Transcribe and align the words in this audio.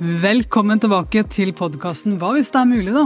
Velkommen 0.00 0.80
tilbake 0.80 1.20
til 1.28 1.50
podkasten 1.52 2.14
Hva 2.16 2.30
hvis 2.32 2.48
det 2.54 2.56
er 2.56 2.68
mulig, 2.70 2.92
da? 2.94 3.02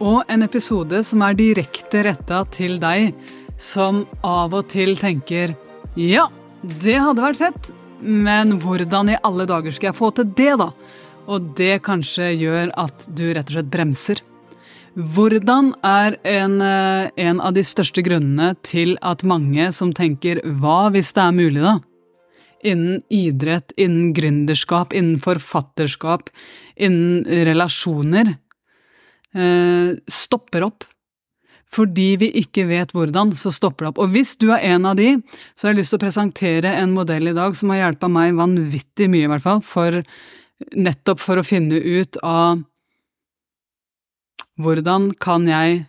Og 0.00 0.30
en 0.32 0.46
episode 0.46 1.02
som 1.04 1.20
er 1.20 1.36
direkte 1.36 2.00
retta 2.06 2.38
til 2.48 2.78
deg 2.80 3.10
som 3.60 4.06
av 4.24 4.56
og 4.56 4.70
til 4.72 4.96
tenker 4.96 5.52
ja, 6.00 6.24
det 6.80 6.96
hadde 6.96 7.26
vært 7.26 7.42
fett, 7.42 7.70
men 8.00 8.56
hvordan 8.64 9.12
i 9.12 9.20
alle 9.20 9.44
dager 9.52 9.76
skal 9.76 9.90
jeg 9.90 9.98
få 10.00 10.14
til 10.16 10.32
det, 10.32 10.54
da? 10.64 10.70
Og 11.28 11.52
det 11.60 11.82
kanskje 11.84 12.32
gjør 12.32 12.72
at 12.72 13.04
du 13.12 13.26
rett 13.28 13.52
og 13.52 13.58
slett 13.58 13.72
bremser. 13.76 14.24
Hvordan 14.96 15.74
er 15.84 16.16
en, 16.24 16.60
eh, 16.64 17.10
en 17.20 17.44
av 17.44 17.52
de 17.52 17.68
største 17.68 18.00
grunnene 18.00 18.54
til 18.64 18.96
at 19.04 19.28
mange 19.28 19.74
som 19.76 19.92
tenker 19.92 20.40
hva 20.56 20.88
hvis 20.88 21.12
det 21.12 21.28
er 21.28 21.36
mulig, 21.36 21.60
da? 21.60 21.82
Innen 22.64 23.02
idrett, 23.12 23.74
innen 23.76 24.14
gründerskap, 24.16 24.94
innen 24.96 25.20
forfatterskap, 25.20 26.30
innen 26.76 27.24
relasjoner, 27.44 28.36
eh, 29.34 29.94
stopper 30.08 30.68
opp 30.70 30.88
fordi 31.74 32.10
vi 32.20 32.28
ikke 32.38 32.66
vet 32.68 32.92
hvordan, 32.94 33.32
så 33.34 33.52
stopper 33.54 33.86
det 33.86 33.92
opp. 33.92 34.02
Og 34.04 34.12
hvis 34.14 34.36
du 34.40 34.48
er 34.54 34.62
en 34.74 34.86
av 34.86 34.98
de, 34.98 35.16
så 35.54 35.66
har 35.66 35.74
jeg 35.74 35.80
lyst 35.80 35.94
til 35.94 36.00
å 36.00 36.04
presentere 36.04 36.74
en 36.78 36.94
modell 36.94 37.30
i 37.30 37.36
dag 37.36 37.56
som 37.58 37.72
har 37.72 37.80
hjulpet 37.80 38.14
meg 38.14 38.36
vanvittig 38.38 39.08
mye, 39.10 39.26
i 39.26 39.32
hvert 39.32 39.42
fall, 39.42 39.62
for 39.64 39.98
nettopp 40.78 41.22
for 41.22 41.40
å 41.40 41.46
finne 41.46 41.80
ut 41.80 42.18
av 42.22 42.62
hvordan 44.62 45.10
kan 45.18 45.48
jeg 45.50 45.86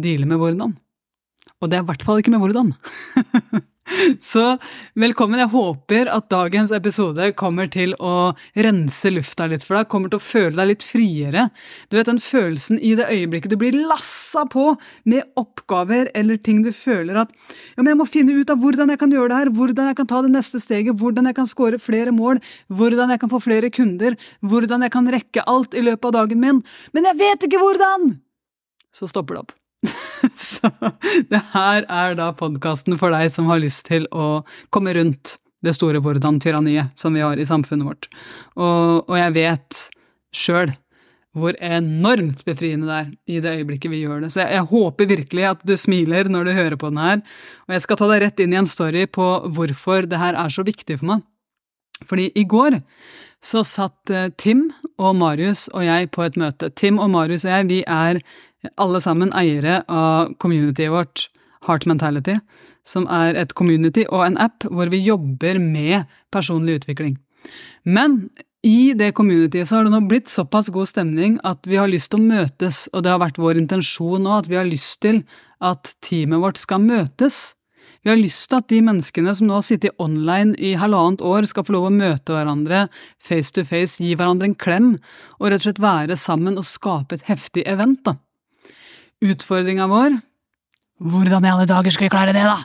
deale 0.00 0.28
med 0.28 0.40
hvordan. 0.40 0.78
Og 1.60 1.68
det 1.68 1.76
er 1.76 1.84
i 1.84 1.90
hvert 1.90 2.06
fall 2.06 2.22
ikke 2.22 2.32
med 2.32 2.40
hvordan. 2.40 2.72
Så 4.18 4.42
velkommen. 4.98 5.40
Jeg 5.40 5.50
håper 5.52 6.10
at 6.12 6.28
dagens 6.30 6.70
episode 6.74 7.30
kommer 7.38 7.68
til 7.70 7.92
å 7.98 8.32
rense 8.54 9.10
lufta 9.10 9.48
litt 9.50 9.64
for 9.66 9.78
deg, 9.78 9.88
kommer 9.90 10.12
til 10.12 10.20
å 10.20 10.24
føle 10.24 10.54
deg 10.56 10.70
litt 10.70 10.86
friere. 10.86 11.48
Du 11.90 11.98
vet 11.98 12.08
den 12.10 12.22
følelsen 12.22 12.78
i 12.78 12.94
det 12.98 13.08
øyeblikket 13.10 13.52
du 13.52 13.58
blir 13.60 13.76
lassa 13.90 14.46
på 14.50 14.72
med 15.10 15.26
oppgaver 15.40 16.10
eller 16.14 16.38
ting 16.38 16.62
du 16.66 16.70
føler 16.76 17.22
at 17.24 17.34
ja, 17.34 17.82
men 17.82 17.92
jeg 17.92 18.00
må 18.00 18.08
finne 18.08 18.38
ut 18.38 18.52
av 18.52 18.62
hvordan 18.62 18.94
jeg 18.94 19.02
kan 19.02 19.14
gjøre 19.14 19.32
det 19.32 19.42
her, 19.42 19.52
hvordan 19.58 19.90
jeg 19.90 20.00
kan 20.00 20.10
ta 20.10 20.22
det 20.24 20.34
neste 20.34 20.62
steget, 20.62 20.98
hvordan 21.00 21.30
jeg 21.30 21.38
kan 21.40 21.50
score 21.50 21.80
flere 21.82 22.14
mål, 22.14 22.42
hvordan 22.70 23.14
jeg 23.14 23.22
kan 23.22 23.32
få 23.32 23.42
flere 23.42 23.72
kunder, 23.74 24.18
hvordan 24.40 24.86
jeg 24.86 24.94
kan 24.94 25.14
rekke 25.18 25.46
alt 25.50 25.74
i 25.74 25.84
løpet 25.86 26.10
av 26.12 26.18
dagen 26.22 26.42
min, 26.42 26.62
men 26.94 27.10
jeg 27.10 27.20
vet 27.22 27.48
ikke 27.48 27.62
hvordan! 27.62 28.12
Så 28.94 29.10
stopper 29.10 29.36
det 29.36 29.46
opp. 29.46 29.59
Så 30.36 30.70
det 31.30 31.40
her 31.54 31.86
er 31.86 32.18
da 32.18 32.30
podkasten 32.36 32.98
for 33.00 33.14
deg 33.14 33.30
som 33.32 33.48
har 33.50 33.62
lyst 33.62 33.86
til 33.88 34.06
å 34.12 34.42
komme 34.74 34.94
rundt 34.96 35.38
det 35.64 35.74
store 35.76 36.00
hvordan-tyranniet 36.00 36.96
som 36.98 37.16
vi 37.16 37.24
har 37.24 37.40
i 37.40 37.48
samfunnet 37.48 37.88
vårt. 37.88 38.08
Og, 38.56 39.08
og 39.08 39.16
jeg 39.18 39.36
vet 39.36 39.82
sjøl 40.36 40.72
hvor 41.36 41.54
enormt 41.62 42.42
befriende 42.46 42.88
det 42.88 42.96
er 42.96 43.10
i 43.30 43.42
det 43.42 43.52
øyeblikket 43.60 43.92
vi 43.92 44.02
gjør 44.02 44.24
det. 44.24 44.32
Så 44.34 44.42
jeg, 44.42 44.56
jeg, 44.56 44.66
håper 44.72 45.10
virkelig 45.12 45.44
at 45.52 45.60
du 45.66 45.76
smiler 45.78 46.30
når 46.32 46.48
du 46.48 46.52
hører 46.56 46.78
på 46.80 46.90
den 46.90 47.02
her. 47.02 47.20
Og 47.68 47.76
jeg 47.76 47.84
skal 47.84 48.00
ta 48.00 48.08
deg 48.10 48.22
rett 48.24 48.42
inn 48.42 48.56
i 48.56 48.58
en 48.58 48.68
story 48.68 49.04
på 49.06 49.28
hvorfor 49.54 50.08
det 50.10 50.18
her 50.18 50.38
er 50.38 50.50
så 50.50 50.66
viktig 50.66 50.98
for 50.98 51.12
meg. 51.12 51.26
Fordi 52.08 52.30
i 52.34 52.46
går 52.48 52.80
så 53.44 53.62
satt 53.64 54.10
eh, 54.12 54.30
Tim 54.40 54.66
og 55.00 55.16
Marius 55.16 55.66
og 55.72 55.84
jeg 55.86 56.10
på 56.14 56.24
et 56.26 56.36
møte. 56.40 56.70
Tim 56.76 57.00
og 57.00 57.10
Marius 57.14 57.46
og 57.48 57.54
jeg, 57.54 57.68
vi 57.70 57.80
er 57.88 58.20
alle 58.76 59.00
sammen 59.00 59.32
eiere 59.36 59.80
av 59.88 60.34
communityet 60.42 60.92
vårt, 60.92 61.28
Heart 61.66 61.84
Mentality, 61.88 62.38
som 62.88 63.04
er 63.12 63.36
et 63.36 63.52
community 63.56 64.06
og 64.08 64.24
en 64.24 64.38
app 64.40 64.64
hvor 64.68 64.88
vi 64.92 65.02
jobber 65.04 65.58
med 65.60 66.08
personlig 66.32 66.78
utvikling. 66.80 67.18
Men 67.84 68.30
i 68.64 68.92
det 68.96 69.14
communityet 69.16 69.68
så 69.68 69.78
har 69.78 69.86
det 69.86 69.92
nå 69.94 70.02
blitt 70.08 70.28
såpass 70.28 70.68
god 70.72 70.88
stemning 70.88 71.38
at 71.48 71.64
vi 71.68 71.78
har 71.80 71.88
lyst 71.88 72.12
til 72.12 72.20
å 72.20 72.28
møtes, 72.28 72.86
og 72.92 73.04
det 73.04 73.12
har 73.12 73.22
vært 73.22 73.40
vår 73.40 73.60
intensjon 73.60 74.24
nå 74.24 74.36
at 74.36 74.50
vi 74.50 74.58
har 74.60 74.68
lyst 74.68 75.00
til 75.04 75.22
at 75.64 75.94
teamet 76.04 76.42
vårt 76.42 76.60
skal 76.60 76.82
møtes. 76.84 77.54
Vi 78.00 78.08
har 78.08 78.16
lyst 78.16 78.48
til 78.48 78.62
at 78.62 78.70
de 78.72 78.78
menneskene 78.84 79.34
som 79.36 79.48
nå 79.48 79.58
har 79.58 79.66
sittet 79.66 80.00
online 80.00 80.54
i 80.56 80.72
halvannet 80.80 81.20
år, 81.20 81.44
skal 81.48 81.66
få 81.66 81.74
lov 81.76 81.90
å 81.90 81.92
møte 81.92 82.32
hverandre 82.32 82.86
face 83.20 83.52
to 83.52 83.64
face, 83.68 84.00
gi 84.00 84.14
hverandre 84.16 84.48
en 84.48 84.56
klem, 84.56 84.90
og 85.36 85.50
rett 85.50 85.60
og 85.60 85.68
slett 85.68 85.82
være 85.84 86.16
sammen 86.20 86.56
og 86.56 86.68
skape 86.68 87.18
et 87.18 87.28
heftig 87.28 87.66
event, 87.68 88.00
da. 88.08 88.16
Utfordringa 89.20 89.84
vår 89.90 90.16
Hvordan 91.00 91.44
i 91.44 91.48
alle 91.48 91.64
dager 91.68 91.92
skal 91.92 92.08
vi 92.08 92.12
klare 92.12 92.32
det, 92.36 92.44
da? 92.44 92.58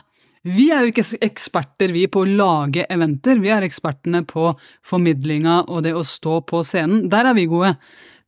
Vi 0.46 0.68
er 0.70 0.84
jo 0.84 0.92
ikke 0.92 1.04
eksperter 1.24 1.92
vi 1.94 2.04
på 2.12 2.22
å 2.22 2.28
lage 2.28 2.84
eventer, 2.92 3.40
vi 3.42 3.50
er 3.50 3.64
ekspertene 3.66 4.22
på 4.28 4.50
formidlinga 4.84 5.62
og 5.66 5.82
det 5.86 5.94
å 5.96 6.04
stå 6.06 6.42
på 6.46 6.60
scenen. 6.64 7.08
Der 7.10 7.32
er 7.32 7.36
vi 7.36 7.48
gode. 7.50 7.72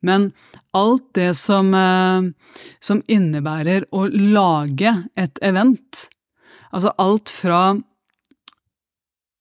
Men 0.03 0.33
alt 0.77 1.13
det 1.15 1.37
som, 1.37 1.73
eh, 1.75 2.23
som 2.81 3.03
innebærer 3.07 3.87
å 3.93 4.09
lage 4.09 5.11
et 5.17 5.39
event, 5.43 6.09
altså 6.73 6.93
alt 7.03 7.33
fra 7.33 7.63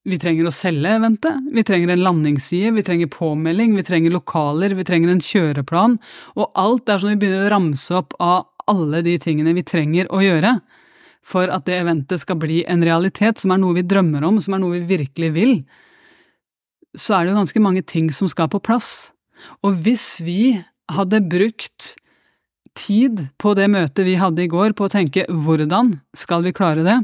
vi 0.08 0.16
trenger 0.22 0.48
å 0.48 0.56
selge 0.56 0.94
eventet, 0.96 1.48
vi 1.52 1.64
trenger 1.68 1.92
en 1.92 2.04
landingsside, 2.06 2.72
vi 2.78 2.84
trenger 2.88 3.10
påmelding, 3.12 3.74
vi 3.76 3.84
trenger 3.84 4.14
lokaler, 4.16 4.76
vi 4.78 4.86
trenger 4.88 5.12
en 5.12 5.24
kjøreplan, 5.24 5.98
og 6.40 6.54
alt 6.56 6.88
er 6.88 7.02
som 7.02 7.12
vi 7.12 7.18
begynner 7.20 7.50
å 7.50 7.52
ramse 7.58 7.98
opp 7.98 8.16
av 8.24 8.46
alle 8.72 9.02
de 9.04 9.18
tingene 9.20 9.56
vi 9.56 9.66
trenger 9.68 10.08
å 10.14 10.22
gjøre 10.24 10.58
for 11.28 11.52
at 11.52 11.66
det 11.68 11.82
eventet 11.82 12.24
skal 12.24 12.40
bli 12.40 12.62
en 12.72 12.86
realitet, 12.88 13.42
som 13.42 13.52
er 13.52 13.60
noe 13.60 13.76
vi 13.76 13.84
drømmer 13.84 14.24
om, 14.24 14.40
som 14.44 14.56
er 14.56 14.64
noe 14.64 14.78
vi 14.78 14.96
virkelig 14.96 15.32
vil, 15.36 15.54
så 16.96 17.18
er 17.18 17.26
det 17.26 17.34
jo 17.34 17.42
ganske 17.42 17.64
mange 17.64 17.84
ting 17.84 18.08
som 18.16 18.32
skal 18.32 18.48
på 18.52 18.64
plass. 18.64 19.12
Og 19.66 19.76
hvis 19.84 20.22
vi 20.24 20.56
hadde 20.96 21.26
brukt 21.28 21.98
tid 22.78 23.26
på 23.42 23.54
det 23.58 23.68
møtet 23.74 24.08
vi 24.08 24.16
hadde 24.22 24.46
i 24.46 24.50
går 24.52 24.76
på 24.78 24.88
å 24.88 24.94
tenke 24.94 25.26
hvordan 25.28 25.98
skal 26.16 26.46
vi 26.48 26.56
klare 26.56 26.86
det, 26.88 26.98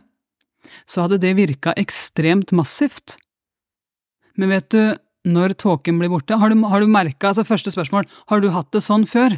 så 0.86 1.06
hadde 1.06 1.22
det 1.24 1.36
virka 1.38 1.74
ekstremt 1.80 2.54
massivt. 2.56 3.18
Men 4.36 4.54
vet 4.54 4.70
du, 4.74 4.84
når 5.24 5.56
tåken 5.60 6.00
blir 6.02 6.12
borte, 6.12 6.38
har 6.40 6.52
du, 6.52 6.60
har 6.68 6.84
du 6.84 6.92
merka, 6.92 7.32
altså 7.32 7.48
første 7.48 7.72
spørsmål, 7.72 8.08
har 8.32 8.44
du 8.44 8.52
hatt 8.54 8.72
det 8.76 8.84
sånn 8.84 9.08
før? 9.08 9.38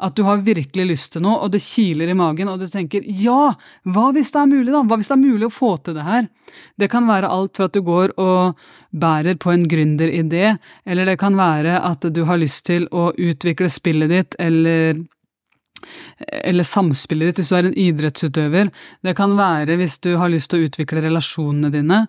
At 0.00 0.14
du 0.16 0.22
har 0.24 0.40
virkelig 0.44 0.86
lyst 0.88 1.10
til 1.12 1.24
noe, 1.26 1.36
og 1.44 1.50
det 1.52 1.60
kiler 1.60 2.08
i 2.08 2.16
magen, 2.16 2.48
og 2.48 2.62
du 2.62 2.68
tenker 2.70 3.04
ja, 3.04 3.50
hva 3.84 4.06
hvis 4.16 4.30
det 4.32 4.40
er 4.40 4.48
mulig, 4.48 4.70
da? 4.72 4.80
Hva 4.88 4.96
hvis 4.96 5.10
det 5.10 5.16
er 5.18 5.20
mulig 5.20 5.48
å 5.48 5.52
få 5.52 5.74
til 5.84 5.98
det 5.98 6.06
her? 6.06 6.30
Det 6.80 6.88
kan 6.92 7.08
være 7.08 7.28
alt 7.32 7.58
fra 7.58 7.68
at 7.68 7.76
du 7.76 7.82
går 7.84 8.14
og 8.22 8.62
bærer 8.96 9.36
på 9.42 9.52
en 9.52 9.66
gründeridé, 9.68 10.54
eller 10.88 11.10
det 11.10 11.18
kan 11.20 11.36
være 11.36 11.76
at 11.84 12.08
du 12.08 12.22
har 12.28 12.40
lyst 12.40 12.64
til 12.70 12.88
å 12.88 13.10
utvikle 13.12 13.68
spillet 13.72 14.14
ditt, 14.14 14.38
eller 14.40 15.02
eller 16.42 16.66
samspillet 16.66 17.30
ditt 17.30 17.42
hvis 17.42 17.52
du 17.52 17.56
er 17.58 17.68
en 17.68 17.78
idrettsutøver. 17.86 18.70
Det 19.04 19.16
kan 19.18 19.36
være 19.38 19.78
hvis 19.80 19.98
du 20.04 20.14
har 20.20 20.32
lyst 20.32 20.52
til 20.52 20.62
å 20.62 20.70
utvikle 20.70 21.04
relasjonene 21.04 21.72
dine, 21.74 22.04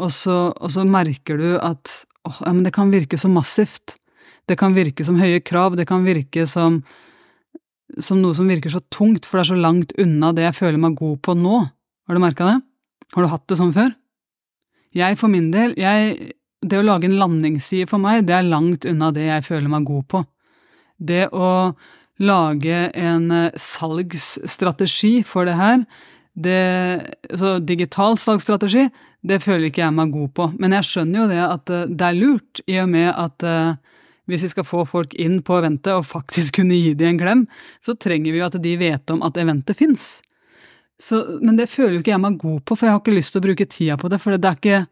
og 0.00 0.12
så, 0.14 0.50
og 0.52 0.74
så 0.74 0.86
merker 0.88 1.40
du 1.40 1.48
at 1.60 2.02
åh, 2.28 2.42
ja, 2.46 2.56
det 2.64 2.74
kan 2.74 2.92
virke 2.94 3.20
så 3.20 3.30
massivt. 3.32 3.96
Det 4.50 4.58
kan 4.58 4.74
virke 4.74 5.06
som 5.06 5.20
høye 5.20 5.40
krav, 5.44 5.78
det 5.78 5.88
kan 5.90 6.06
virke 6.06 6.46
som 6.50 6.82
som 8.00 8.22
noe 8.22 8.32
som 8.32 8.48
virker 8.48 8.72
så 8.72 8.80
tungt, 8.88 9.26
for 9.28 9.36
det 9.36 9.42
er 9.42 9.50
så 9.50 9.58
langt 9.60 9.90
unna 10.00 10.30
det 10.32 10.46
jeg 10.46 10.56
føler 10.56 10.80
meg 10.80 10.94
god 10.96 11.18
på 11.24 11.34
nå. 11.36 11.58
Har 12.08 12.16
du 12.16 12.22
merka 12.22 12.46
det? 12.48 12.54
Har 13.12 13.24
du 13.24 13.28
hatt 13.28 13.44
det 13.50 13.58
sånn 13.58 13.74
før? 13.76 13.90
Jeg 14.96 15.18
for 15.20 15.32
min 15.32 15.50
del, 15.52 15.74
jeg, 15.80 16.32
det 16.64 16.78
å 16.80 16.84
lage 16.84 17.08
en 17.08 17.18
landingsside 17.20 17.88
for 17.90 18.00
meg, 18.00 18.24
det 18.28 18.36
er 18.36 18.48
langt 18.48 18.86
unna 18.88 19.10
det 19.14 19.26
jeg 19.28 19.46
føler 19.48 19.72
meg 19.72 19.88
god 19.88 20.06
på. 20.08 20.22
Det 20.96 21.26
å 21.32 21.50
lage 22.20 22.90
en 22.98 23.30
eh, 23.30 23.54
salgsstrategi 23.56 25.22
for 25.26 25.48
det 25.48 25.56
her, 25.58 25.84
det, 26.32 26.60
så 27.36 27.58
digital 27.60 28.16
salgsstrategi, 28.18 28.86
det 29.22 29.42
føler 29.44 29.68
ikke 29.68 29.84
jeg 29.84 29.94
meg 29.94 30.12
god 30.14 30.30
på. 30.36 30.48
Men 30.58 30.76
jeg 30.78 30.88
skjønner 30.88 31.22
jo 31.22 31.30
det 31.30 31.40
at 31.44 31.72
eh, 31.72 31.88
det 31.90 32.08
er 32.08 32.18
lurt, 32.18 32.62
i 32.66 32.78
og 32.82 32.90
med 32.92 33.10
at 33.12 33.46
uh, 33.46 33.74
hvis 34.30 34.46
vi 34.46 34.52
skal 34.54 34.66
få 34.66 34.84
folk 34.88 35.14
inn 35.20 35.40
på 35.44 35.58
eventet 35.60 35.92
og 35.94 36.08
faktisk 36.08 36.54
kunne 36.60 36.78
gi 36.78 36.94
dem 36.98 37.14
en 37.14 37.22
klem, 37.22 37.46
så 37.84 37.94
trenger 37.94 38.32
vi 38.32 38.42
jo 38.42 38.48
at 38.48 38.60
de 38.64 38.76
vet 38.80 39.14
om 39.14 39.24
at 39.26 39.40
eventet 39.40 39.78
fins. 39.78 40.20
Men 41.42 41.56
det 41.58 41.70
føler 41.70 41.96
jo 41.96 42.04
ikke 42.04 42.14
jeg 42.14 42.22
meg 42.22 42.38
god 42.38 42.60
på, 42.62 42.76
for 42.76 42.86
jeg 42.86 42.94
har 42.94 43.02
ikke 43.02 43.16
lyst 43.16 43.34
til 43.34 43.42
å 43.42 43.46
bruke 43.48 43.66
tida 43.66 43.96
på 43.98 44.10
det, 44.12 44.20
for 44.22 44.36
det 44.36 44.48
er 44.48 44.60
ikke 44.60 44.84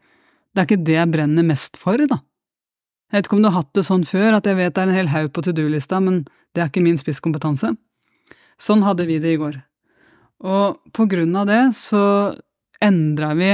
det, 0.51 0.59
er 0.59 0.67
ikke 0.67 0.83
det 0.83 0.97
jeg 0.97 1.11
brenner 1.13 1.45
mest 1.47 1.77
for, 1.79 2.01
da. 2.11 2.17
Jeg 3.11 3.21
vet 3.21 3.27
ikke 3.27 3.37
om 3.37 3.43
du 3.43 3.47
har 3.47 3.61
hatt 3.61 3.75
det 3.75 3.83
sånn 3.87 4.03
før, 4.07 4.35
at 4.35 4.47
jeg 4.47 4.57
vet 4.57 4.73
det 4.75 4.81
er 4.83 4.89
en 4.89 4.97
hel 4.97 5.11
haug 5.11 5.29
på 5.35 5.43
to 5.45 5.53
do-lista, 5.55 5.99
men 6.03 6.25
det 6.55 6.63
er 6.63 6.71
ikke 6.71 6.83
min 6.83 6.99
spisskompetanse. 6.99 7.73
Sånn 8.61 8.85
hadde 8.85 9.07
vi 9.09 9.19
det 9.21 9.35
i 9.35 9.41
går. 9.41 9.59
Og 10.45 10.81
på 10.95 11.05
grunn 11.09 11.35
av 11.37 11.47
det 11.49 11.61
så 11.77 12.03
endra 12.81 13.33
vi 13.37 13.53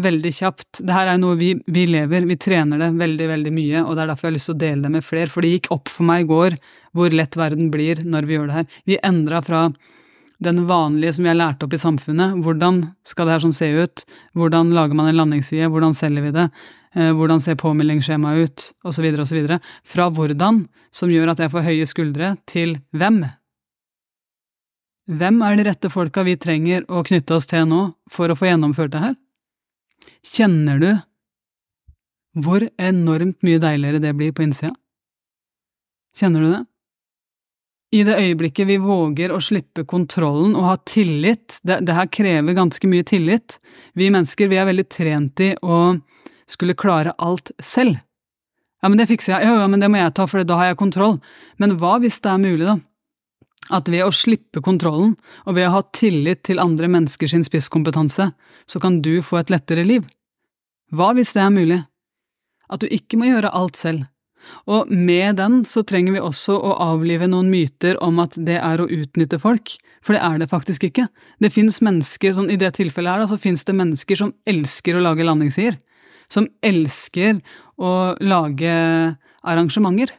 veldig 0.00 0.32
kjapt. 0.32 0.80
Det 0.80 0.94
her 0.94 1.12
er 1.12 1.20
noe 1.20 1.36
vi, 1.36 1.52
vi, 1.68 1.84
lever, 1.90 2.24
vi 2.28 2.38
trener 2.40 2.80
det 2.80 2.90
veldig, 2.96 3.28
veldig 3.34 3.52
mye, 3.52 3.84
og 3.84 3.94
det 3.94 4.04
er 4.04 4.12
derfor 4.12 4.26
jeg 4.26 4.30
har 4.30 4.36
lyst 4.38 4.50
til 4.50 4.56
å 4.56 4.62
dele 4.64 4.86
det 4.86 4.92
med 4.96 5.06
flere, 5.06 5.32
for 5.32 5.44
det 5.44 5.54
gikk 5.54 5.70
opp 5.76 5.92
for 5.92 6.08
meg 6.08 6.24
i 6.24 6.28
går 6.30 6.56
hvor 6.96 7.16
lett 7.16 7.36
verden 7.38 7.70
blir 7.72 8.00
når 8.06 8.28
vi 8.28 8.38
gjør 8.38 8.50
det 8.50 8.58
her. 8.60 8.76
Vi 8.88 9.00
endra 9.10 9.42
fra 9.44 9.66
den 10.40 10.62
vanlige 10.68 11.18
som 11.18 11.26
vi 11.26 11.32
har 11.34 11.36
lært 11.36 11.64
opp 11.64 11.76
i 11.76 11.80
samfunnet, 11.80 12.38
hvordan 12.44 12.80
skal 13.04 13.28
det 13.28 13.36
her 13.36 13.44
sånn 13.44 13.56
se 13.56 13.68
ut, 13.76 14.04
hvordan 14.38 14.72
lager 14.76 14.96
man 14.96 15.10
en 15.10 15.18
landingsside, 15.20 15.68
hvordan 15.68 15.96
selger 15.96 16.24
vi 16.24 16.32
det, 16.36 16.46
hvordan 16.94 17.42
ser 17.42 17.58
påmeldingsskjemaet 17.60 18.48
ut, 18.48 18.64
osv., 18.84 19.06
osv. 19.22 19.52
Fra 19.86 20.08
hvordan, 20.10 20.64
som 20.90 21.12
gjør 21.12 21.34
at 21.34 21.42
jeg 21.44 21.52
får 21.52 21.66
høye 21.68 21.86
skuldre, 21.86 22.32
til 22.50 22.78
hvem. 22.90 23.22
Hvem 25.10 25.42
er 25.42 25.58
de 25.58 25.66
rette 25.66 25.90
folka 25.90 26.24
vi 26.26 26.36
trenger 26.38 26.84
å 26.90 27.02
knytte 27.06 27.34
oss 27.34 27.48
til 27.50 27.66
nå 27.70 27.82
for 28.10 28.30
å 28.30 28.38
få 28.38 28.50
gjennomført 28.50 28.94
det 28.94 29.04
her? 29.04 29.14
Kjenner 30.26 30.82
du 30.82 30.90
hvor 32.38 32.62
enormt 32.78 33.40
mye 33.42 33.58
deiligere 33.62 34.02
det 34.02 34.12
blir 34.14 34.34
på 34.34 34.44
innsida? 34.46 34.74
Kjenner 36.16 36.44
du 36.44 36.50
det? 36.52 36.64
I 37.90 38.04
det 38.06 38.20
øyeblikket 38.22 38.68
vi 38.68 38.76
våger 38.78 39.32
å 39.34 39.40
slippe 39.42 39.82
kontrollen 39.88 40.52
og 40.54 40.68
ha 40.68 40.76
tillit 40.86 41.58
det, 41.66 41.80
det, 41.82 41.94
her 41.96 42.06
krever 42.06 42.54
ganske 42.54 42.86
mye 42.86 43.06
tillit. 43.06 43.58
Vi 43.98 44.12
mennesker 44.14 44.50
vi 44.50 44.60
er 44.62 44.68
veldig 44.68 44.86
trent 44.86 45.42
i 45.42 45.50
å 45.58 45.80
skulle 46.50 46.78
klare 46.78 47.14
alt 47.18 47.52
selv. 47.62 47.98
Ja, 48.80 48.88
men 48.88 49.00
det 49.00 49.10
fikser 49.10 49.34
jeg. 49.34 49.48
Ja, 49.48 49.58
ja, 49.60 49.66
men 49.68 49.82
det 49.82 49.90
må 49.92 50.00
jeg 50.00 50.14
ta, 50.16 50.26
for 50.28 50.44
da 50.46 50.60
har 50.60 50.70
jeg 50.70 50.80
kontroll. 50.80 51.18
Men 51.60 51.76
hva 51.80 51.98
hvis 52.00 52.20
det 52.24 52.32
er 52.32 52.40
mulig, 52.40 52.64
da? 52.68 52.78
At 53.76 53.90
ved 53.92 54.02
å 54.02 54.14
slippe 54.14 54.62
kontrollen, 54.64 55.12
og 55.44 55.58
ved 55.58 55.68
å 55.68 55.74
ha 55.76 55.82
tillit 55.94 56.42
til 56.48 56.62
andre 56.62 56.88
menneskers 56.90 57.36
spisskompetanse, 57.46 58.30
så 58.66 58.80
kan 58.82 58.98
du 59.04 59.20
få 59.22 59.42
et 59.42 59.52
lettere 59.52 59.84
liv? 59.86 60.08
Hva 60.90 61.12
hvis 61.14 61.36
det 61.36 61.44
er 61.44 61.52
mulig? 61.54 61.82
At 62.70 62.82
du 62.82 62.88
ikke 62.90 63.20
må 63.20 63.28
gjøre 63.28 63.52
alt 63.54 63.78
selv, 63.78 64.08
og 64.70 64.90
med 64.90 65.36
den 65.40 65.60
så 65.68 65.82
trenger 65.86 66.14
vi 66.14 66.22
også 66.22 66.56
å 66.56 66.72
avlive 66.82 67.28
noen 67.30 67.50
myter 67.52 67.98
om 68.04 68.20
at 68.22 68.36
det 68.40 68.58
er 68.60 68.80
å 68.82 68.88
utnytte 68.88 69.40
folk, 69.42 69.74
for 70.04 70.16
det 70.16 70.22
er 70.26 70.40
det 70.40 70.50
faktisk 70.50 70.86
ikke. 70.88 71.06
Det 71.42 71.52
fins 71.54 71.80
mennesker, 71.84 72.34
sånn 72.36 72.50
i 72.52 72.58
det 72.60 72.72
tilfellet 72.78 73.12
her, 73.12 73.24
da, 73.24 73.30
så 73.30 73.40
fins 73.40 73.64
det 73.66 73.76
mennesker 73.78 74.20
som 74.20 74.34
elsker 74.48 74.96
å 74.96 75.04
lage 75.04 75.26
landingssider. 75.26 75.78
Som 76.30 76.48
elsker 76.62 77.40
å 77.80 77.92
lage 78.22 78.74
arrangementer. 79.40 80.12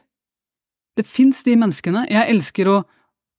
Det 0.98 1.06
fins 1.08 1.40
de 1.46 1.56
menneskene. 1.56 2.04
Jeg 2.10 2.28
elsker 2.34 2.68
å, 2.68 2.78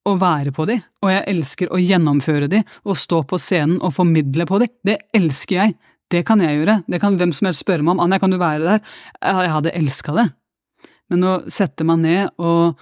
å 0.09 0.13
være 0.19 0.53
på 0.55 0.65
de, 0.69 0.79
og 1.03 1.11
jeg 1.11 1.25
elsker 1.35 1.73
å 1.73 1.81
gjennomføre 1.81 2.49
de, 2.51 2.63
og 2.87 2.97
stå 2.99 3.21
på 3.29 3.39
scenen 3.41 3.81
og 3.83 3.93
formidle 3.97 4.47
på 4.49 4.61
de. 4.63 4.71
Det 4.85 4.97
elsker 5.15 5.59
jeg. 5.59 5.75
Det 6.13 6.23
kan 6.27 6.41
jeg 6.43 6.59
gjøre. 6.59 6.81
Det 6.89 6.99
kan 7.01 7.17
hvem 7.17 7.33
som 7.33 7.49
helst 7.49 7.63
spørre 7.63 7.85
meg 7.85 7.95
om. 7.95 8.03
Anja, 8.03 8.19
kan 8.21 8.33
du 8.33 8.39
være 8.41 8.65
der? 8.65 8.97
Jeg 9.21 9.53
hadde 9.53 9.77
elska 9.77 10.17
det. 10.17 10.27
Men 11.11 11.25
å 11.27 11.37
sette 11.51 11.85
meg 11.85 12.01
ned 12.03 12.41
og, 12.41 12.79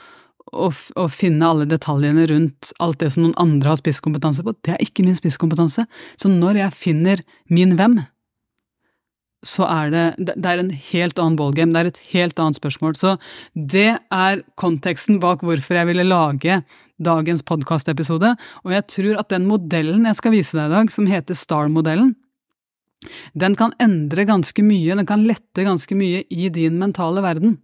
og, 0.51 0.81
og, 0.95 1.07
finne 1.15 1.47
alle 1.47 1.67
detaljene 1.69 2.27
rundt 2.31 2.71
alt 2.83 2.99
det 3.01 3.11
som 3.13 3.25
noen 3.25 3.37
andre 3.41 3.73
har 3.73 3.79
spisskompetanse 3.79 4.43
på, 4.45 4.53
det 4.65 4.75
er 4.75 4.83
ikke 4.83 5.05
min 5.07 5.17
spisskompetanse. 5.17 5.87
Så 6.19 6.31
når 6.31 6.61
jeg 6.63 6.77
finner 6.77 7.23
min 7.51 7.75
hvem, 7.79 7.99
så 9.41 9.65
er 9.65 9.89
det 9.89 10.05
Det 10.37 10.45
er 10.45 10.59
en 10.61 10.69
helt 10.69 11.19
annen 11.19 11.37
ballgame, 11.37 11.73
det 11.73 11.81
er 11.81 11.89
et 11.91 12.03
helt 12.11 12.39
annet 12.39 12.59
spørsmål. 12.59 12.95
Så 12.95 13.17
det 13.55 13.97
er 13.97 14.43
konteksten 14.55 15.19
bak 15.19 15.41
hvorfor 15.41 15.79
jeg 15.79 15.89
ville 15.89 16.05
lage 16.05 16.61
dagens 17.01 17.41
podkastepisode, 17.41 18.35
og 18.63 18.71
jeg 18.71 18.87
tror 18.87 19.19
at 19.19 19.29
den 19.33 19.47
modellen 19.49 20.05
jeg 20.05 20.19
skal 20.19 20.35
vise 20.35 20.57
deg 20.57 20.69
i 20.69 20.75
dag, 20.75 20.91
som 20.93 21.09
heter 21.09 21.33
STAR-modellen, 21.33 22.13
den 23.33 23.55
kan 23.57 23.73
endre 23.81 24.27
ganske 24.29 24.61
mye, 24.61 24.93
den 24.93 25.07
kan 25.09 25.25
lette 25.25 25.65
ganske 25.65 25.95
mye 25.97 26.21
i 26.29 26.49
din 26.53 26.77
mentale 26.77 27.23
verden. 27.25 27.57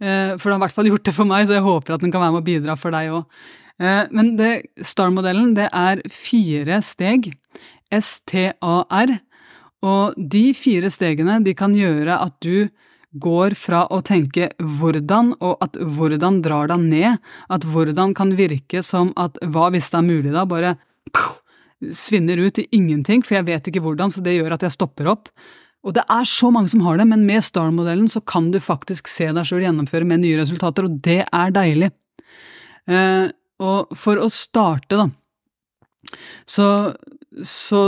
Eh, 0.00 0.36
for 0.40 0.48
det 0.48 0.54
har 0.54 0.60
i 0.60 0.64
hvert 0.64 0.76
fall 0.78 0.88
gjort 0.88 1.04
det 1.04 1.16
for 1.16 1.28
meg, 1.28 1.44
så 1.46 1.58
jeg 1.58 1.66
håper 1.66 1.96
at 1.96 2.04
den 2.04 2.12
kan 2.14 2.24
være 2.24 2.38
med 2.38 2.40
å 2.40 2.48
bidra 2.48 2.76
for 2.80 2.96
deg 2.96 3.12
òg. 3.12 3.42
Eh, 3.80 4.06
men 4.16 4.32
STAR-modellen, 4.80 5.52
det 5.58 5.68
er 5.68 6.00
fire 6.08 6.80
steg. 6.84 7.34
S-T-A-R. 7.92 9.18
Og 9.86 10.16
de 10.16 10.50
fire 10.56 10.90
stegene 10.92 11.38
de 11.44 11.54
kan 11.56 11.74
gjøre 11.76 12.18
at 12.20 12.36
du 12.44 12.68
går 13.10 13.56
fra 13.58 13.86
å 13.90 13.98
tenke 14.06 14.50
hvordan, 14.60 15.32
og 15.42 15.62
at 15.64 15.78
hvordan 15.80 16.40
drar 16.44 16.70
deg 16.70 16.84
ned, 16.84 17.30
at 17.50 17.64
hvordan 17.66 18.14
kan 18.14 18.36
virke 18.38 18.84
som 18.86 19.10
at 19.18 19.40
hva 19.42 19.70
hvis 19.74 19.90
det 19.90 19.98
er 19.98 20.06
mulig, 20.06 20.34
da, 20.36 20.44
bare 20.46 20.76
svinner 21.96 22.38
ut 22.38 22.60
i 22.60 22.68
ingenting, 22.76 23.24
for 23.24 23.40
jeg 23.40 23.48
vet 23.48 23.70
ikke 23.70 23.82
hvordan, 23.82 24.12
så 24.12 24.22
det 24.22 24.36
gjør 24.36 24.54
at 24.54 24.66
jeg 24.66 24.76
stopper 24.76 25.10
opp. 25.10 25.32
Og 25.80 25.96
det 25.96 26.04
er 26.12 26.28
så 26.28 26.50
mange 26.52 26.70
som 26.70 26.84
har 26.84 27.00
det, 27.00 27.08
men 27.08 27.24
med 27.26 27.42
STAR-modellen 27.42 28.08
så 28.12 28.20
kan 28.20 28.50
du 28.52 28.60
faktisk 28.60 29.08
se 29.08 29.30
deg 29.32 29.48
sjøl 29.48 29.64
gjennomføre 29.64 30.06
med 30.06 30.22
nye 30.22 30.42
resultater, 30.42 30.86
og 30.86 31.00
det 31.02 31.22
er 31.24 31.54
deilig. 31.56 31.88
Eh, 32.90 33.32
og 33.64 33.96
for 33.96 34.20
å 34.20 34.28
starte, 34.32 35.00
da, 35.00 35.08
så, 36.48 36.66
så 37.44 37.82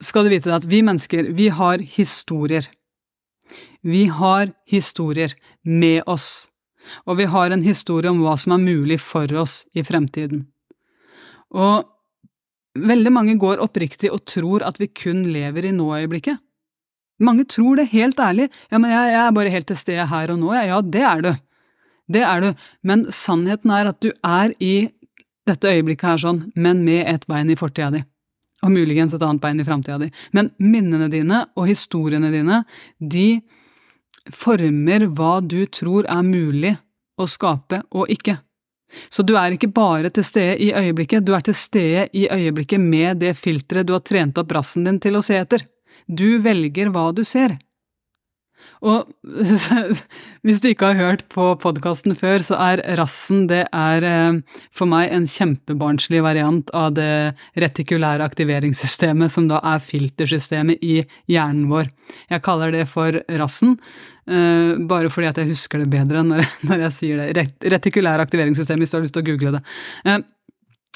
skal 0.00 0.26
du 0.26 0.32
vite 0.32 0.52
at 0.54 0.66
vi 0.68 0.82
mennesker, 0.84 1.30
vi 1.36 1.48
har 1.52 1.78
historier. 1.78 2.66
Vi 3.82 4.06
har 4.12 4.52
historier 4.68 5.34
med 5.64 6.02
oss, 6.06 6.48
og 7.04 7.18
vi 7.20 7.28
har 7.28 7.50
en 7.50 7.64
historie 7.64 8.10
om 8.10 8.20
hva 8.24 8.36
som 8.40 8.54
er 8.56 8.62
mulig 8.62 9.00
for 9.02 9.30
oss 9.40 9.64
i 9.74 9.84
fremtiden. 9.84 10.46
Og 11.50 11.88
veldig 12.78 13.12
mange 13.12 13.36
går 13.40 13.62
oppriktig 13.64 14.12
og 14.14 14.24
tror 14.28 14.64
at 14.66 14.78
vi 14.80 14.90
kun 14.92 15.24
lever 15.32 15.66
i 15.66 15.74
nåøyeblikket. 15.74 16.38
Mange 17.20 17.44
tror 17.44 17.76
det, 17.76 17.90
helt 17.92 18.20
ærlig. 18.20 18.48
Ja, 18.70 18.78
men 18.78 18.92
jeg, 18.94 19.12
jeg 19.12 19.22
er 19.26 19.34
bare 19.36 19.52
helt 19.52 19.68
til 19.68 19.76
stede 19.76 20.06
her 20.08 20.32
og 20.32 20.38
nå. 20.40 20.54
Ja, 20.56 20.62
ja, 20.70 20.78
det 20.80 21.02
er 21.04 21.24
du. 21.26 21.32
Det 22.10 22.22
er 22.24 22.40
du. 22.40 22.48
Men 22.86 23.04
sannheten 23.12 23.74
er 23.74 23.90
at 23.90 24.00
du 24.00 24.08
er 24.24 24.54
i 24.56 24.88
dette 25.48 25.68
øyeblikket 25.68 26.08
her 26.08 26.22
sånn, 26.22 26.40
men 26.56 26.80
med 26.86 27.04
et 27.10 27.26
bein 27.28 27.52
i 27.52 27.58
fortida 27.58 27.90
di. 27.92 28.02
Og 28.60 28.74
muligens 28.74 29.14
et 29.16 29.22
annet 29.24 29.40
bein 29.40 29.60
i 29.60 29.64
framtida 29.64 29.98
di. 30.02 30.10
Men 30.36 30.50
minnene 30.60 31.08
dine 31.12 31.44
og 31.56 31.68
historiene 31.70 32.32
dine, 32.32 32.62
de 32.98 33.40
former 34.30 35.06
hva 35.16 35.38
du 35.40 35.64
tror 35.72 36.08
er 36.10 36.22
mulig 36.26 36.74
å 37.20 37.26
skape 37.28 37.82
og 37.96 38.12
ikke. 38.12 38.36
Så 39.08 39.22
du 39.22 39.36
er 39.38 39.54
ikke 39.54 39.70
bare 39.72 40.10
til 40.10 40.26
stede 40.26 40.56
i 40.58 40.72
øyeblikket, 40.74 41.24
du 41.24 41.34
er 41.36 41.44
til 41.46 41.56
stede 41.56 42.08
i 42.16 42.26
øyeblikket 42.26 42.82
med 42.82 43.20
det 43.22 43.36
filteret 43.38 43.86
du 43.86 43.94
har 43.94 44.04
trent 44.04 44.38
opp 44.40 44.52
rassen 44.56 44.86
din 44.86 44.98
til 45.02 45.18
å 45.18 45.24
se 45.24 45.38
etter. 45.38 45.62
Du 46.06 46.40
velger 46.42 46.90
hva 46.90 47.10
du 47.14 47.22
ser. 47.24 47.54
Og 48.80 49.10
hvis 50.46 50.60
du 50.62 50.70
ikke 50.70 50.92
har 50.92 51.00
hørt 51.00 51.26
på 51.32 51.50
podkasten 51.60 52.16
før, 52.18 52.44
så 52.44 52.56
er 52.70 52.82
rassen 53.00 53.44
det 53.50 53.66
er 53.76 54.06
eh, 54.08 54.38
for 54.72 54.88
meg 54.90 55.12
en 55.12 55.28
kjempebarnslig 55.28 56.22
variant 56.24 56.72
av 56.76 56.94
det 56.96 57.34
retikulære 57.60 58.24
aktiveringssystemet, 58.24 59.32
som 59.32 59.50
da 59.50 59.60
er 59.74 59.84
filtersystemet 59.84 60.80
i 60.80 61.02
hjernen 61.30 61.68
vår. 61.72 61.92
Jeg 62.32 62.44
kaller 62.46 62.72
det 62.74 62.86
for 62.90 63.20
rassen, 63.40 63.76
eh, 64.30 64.72
bare 64.88 65.12
fordi 65.12 65.30
at 65.30 65.42
jeg 65.42 65.52
husker 65.52 65.84
det 65.84 65.92
bedre 65.92 66.24
når 66.24 66.44
jeg, 66.44 66.52
når 66.72 66.86
jeg 66.86 66.96
sier 66.96 67.24
det. 67.36 67.48
Retikulære 67.76 68.28
aktiveringssystem, 68.28 68.80
hvis 68.80 68.94
du 68.94 69.00
har 69.00 69.08
lyst 69.08 69.18
til 69.18 69.26
å 69.26 69.30
google 69.32 69.58
det. 69.58 69.64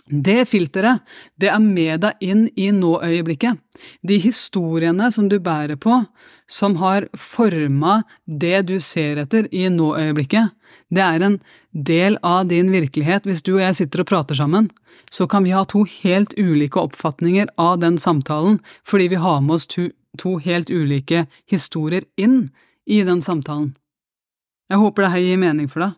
Det 0.05 0.45
filteret, 0.45 1.01
det 1.41 1.49
er 1.49 1.61
med 1.65 2.03
deg 2.03 2.21
inn 2.21 2.43
i 2.61 2.69
nå-øyeblikket. 2.77 3.57
De 4.05 4.19
historiene 4.21 5.09
som 5.13 5.31
du 5.33 5.39
bærer 5.41 5.79
på, 5.81 6.03
som 6.45 6.77
har 6.77 7.07
forma 7.17 8.03
det 8.27 8.67
du 8.69 8.77
ser 8.85 9.23
etter 9.23 9.49
i 9.49 9.65
nå-øyeblikket, 9.73 10.53
det 10.93 11.01
er 11.01 11.25
en 11.25 11.39
del 11.73 12.19
av 12.21 12.51
din 12.53 12.69
virkelighet. 12.75 13.25
Hvis 13.25 13.41
du 13.43 13.55
og 13.57 13.65
jeg 13.65 13.81
sitter 13.81 14.05
og 14.05 14.11
prater 14.13 14.37
sammen, 14.37 14.69
så 15.09 15.27
kan 15.27 15.45
vi 15.45 15.57
ha 15.57 15.65
to 15.65 15.87
helt 16.03 16.37
ulike 16.37 16.85
oppfatninger 16.85 17.49
av 17.57 17.81
den 17.81 17.97
samtalen, 17.97 18.61
fordi 18.85 19.09
vi 19.09 19.25
har 19.25 19.41
med 19.41 19.57
oss 19.57 19.67
to, 19.73 19.89
to 20.21 20.37
helt 20.45 20.69
ulike 20.69 21.25
historier 21.49 22.05
inn 22.21 22.51
i 22.85 23.01
den 23.09 23.25
samtalen. 23.25 23.73
Jeg 24.69 24.85
håper 24.85 25.05
det 25.05 25.13
her 25.17 25.25
gir 25.25 25.41
mening 25.41 25.69
for 25.73 25.87
deg. 25.87 25.97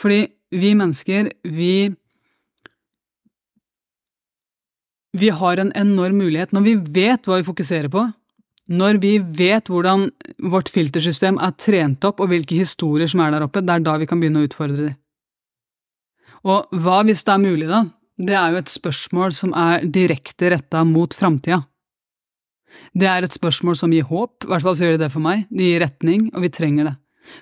Fordi 0.00 0.20
vi 0.56 0.72
mennesker, 0.74 1.28
vi 1.44 1.92
vi 5.12 5.30
har 5.34 5.58
en 5.58 5.72
enorm 5.76 6.20
mulighet 6.22 6.52
når 6.54 6.66
vi 6.66 6.74
vet 7.00 7.26
hva 7.26 7.40
vi 7.40 7.46
fokuserer 7.46 7.90
på, 7.92 8.06
når 8.70 9.00
vi 9.02 9.16
vet 9.18 9.66
hvordan 9.66 10.06
vårt 10.52 10.70
filtersystem 10.70 11.40
er 11.42 11.56
trent 11.58 12.04
opp 12.06 12.22
og 12.22 12.30
hvilke 12.30 12.58
historier 12.60 13.10
som 13.10 13.22
er 13.24 13.34
der 13.34 13.46
oppe, 13.46 13.62
det 13.64 13.74
er 13.74 13.86
da 13.86 13.96
vi 13.98 14.06
kan 14.06 14.20
begynne 14.22 14.44
å 14.44 14.46
utfordre 14.46 14.90
dem. 14.90 14.98
Og 16.46 16.70
hva 16.84 17.00
hvis 17.04 17.24
det 17.26 17.34
er 17.34 17.42
mulig, 17.42 17.66
da? 17.68 17.82
Det 18.20 18.36
er 18.36 18.52
jo 18.52 18.60
et 18.60 18.70
spørsmål 18.70 19.34
som 19.34 19.52
er 19.56 19.84
direkte 19.88 20.52
retta 20.54 20.84
mot 20.86 21.12
framtida. 21.16 21.62
Det 22.94 23.08
er 23.10 23.26
et 23.26 23.34
spørsmål 23.34 23.76
som 23.80 23.92
gir 23.92 24.06
håp, 24.06 24.44
i 24.44 24.50
hvert 24.52 24.64
fall 24.64 24.76
så 24.78 24.86
gjør 24.86 24.96
det 24.96 25.04
det 25.06 25.12
for 25.12 25.24
meg, 25.24 25.46
det 25.50 25.66
gir 25.66 25.82
retning, 25.82 26.28
og 26.30 26.44
vi 26.44 26.52
trenger 26.54 26.92
det. 26.92 26.96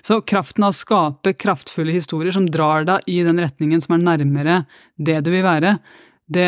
Så 0.05 0.19
kraften 0.27 0.65
av 0.65 0.73
å 0.73 0.77
skape 0.77 1.35
kraftfulle 1.37 1.93
historier 1.93 2.33
som 2.35 2.47
drar 2.49 2.85
deg 2.87 3.05
i 3.09 3.21
den 3.25 3.39
retningen 3.41 3.81
som 3.83 3.95
er 3.95 4.05
nærmere 4.05 4.61
det 4.97 5.19
du 5.25 5.31
vil 5.33 5.45
være, 5.45 5.77
det, 6.29 6.47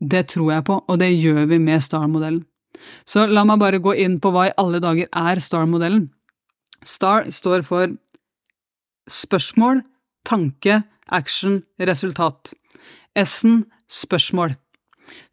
det 0.00 0.26
tror 0.34 0.52
jeg 0.52 0.66
på, 0.68 0.80
og 0.86 0.98
det 1.00 1.12
gjør 1.14 1.46
vi 1.52 1.58
med 1.62 1.82
STAR-modellen. 1.84 2.44
Så 3.08 3.24
la 3.26 3.44
meg 3.48 3.60
bare 3.62 3.80
gå 3.82 3.94
inn 4.04 4.18
på 4.20 4.32
hva 4.34 4.48
i 4.48 4.56
alle 4.60 4.82
dager 4.84 5.08
er 5.08 5.40
STAR-modellen. 5.40 6.10
STAR 6.86 7.30
står 7.32 7.64
for 7.66 7.94
spørsmål, 9.10 9.82
tanke, 10.26 10.82
action, 11.08 11.62
resultat. 11.80 12.52
S-en 13.16 13.64
spørsmål. 13.88 14.56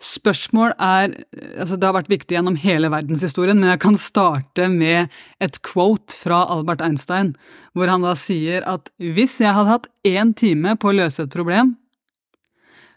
Spørsmål 0.04 0.76
er 0.78 1.14
altså 1.58 1.76
Det 1.76 1.88
har 1.88 1.96
vært 1.96 2.12
viktig 2.12 2.36
gjennom 2.36 2.58
hele 2.62 2.92
verdenshistorien, 2.94 3.58
men 3.60 3.72
jeg 3.72 3.82
kan 3.82 3.98
starte 3.98 4.68
med 4.70 5.14
et 5.42 5.60
quote 5.66 6.14
fra 6.14 6.44
Albert 6.54 6.84
Einstein, 6.86 7.34
hvor 7.74 7.90
han 7.90 8.06
da 8.06 8.14
sier 8.20 8.66
at 8.70 8.92
hvis 9.00 9.40
jeg 9.42 9.56
hadde 9.56 9.74
hatt 9.74 9.90
én 10.06 10.36
time 10.38 10.76
på 10.78 10.92
å 10.92 10.98
løse 11.02 11.26
et 11.26 11.34
problem, 11.34 11.74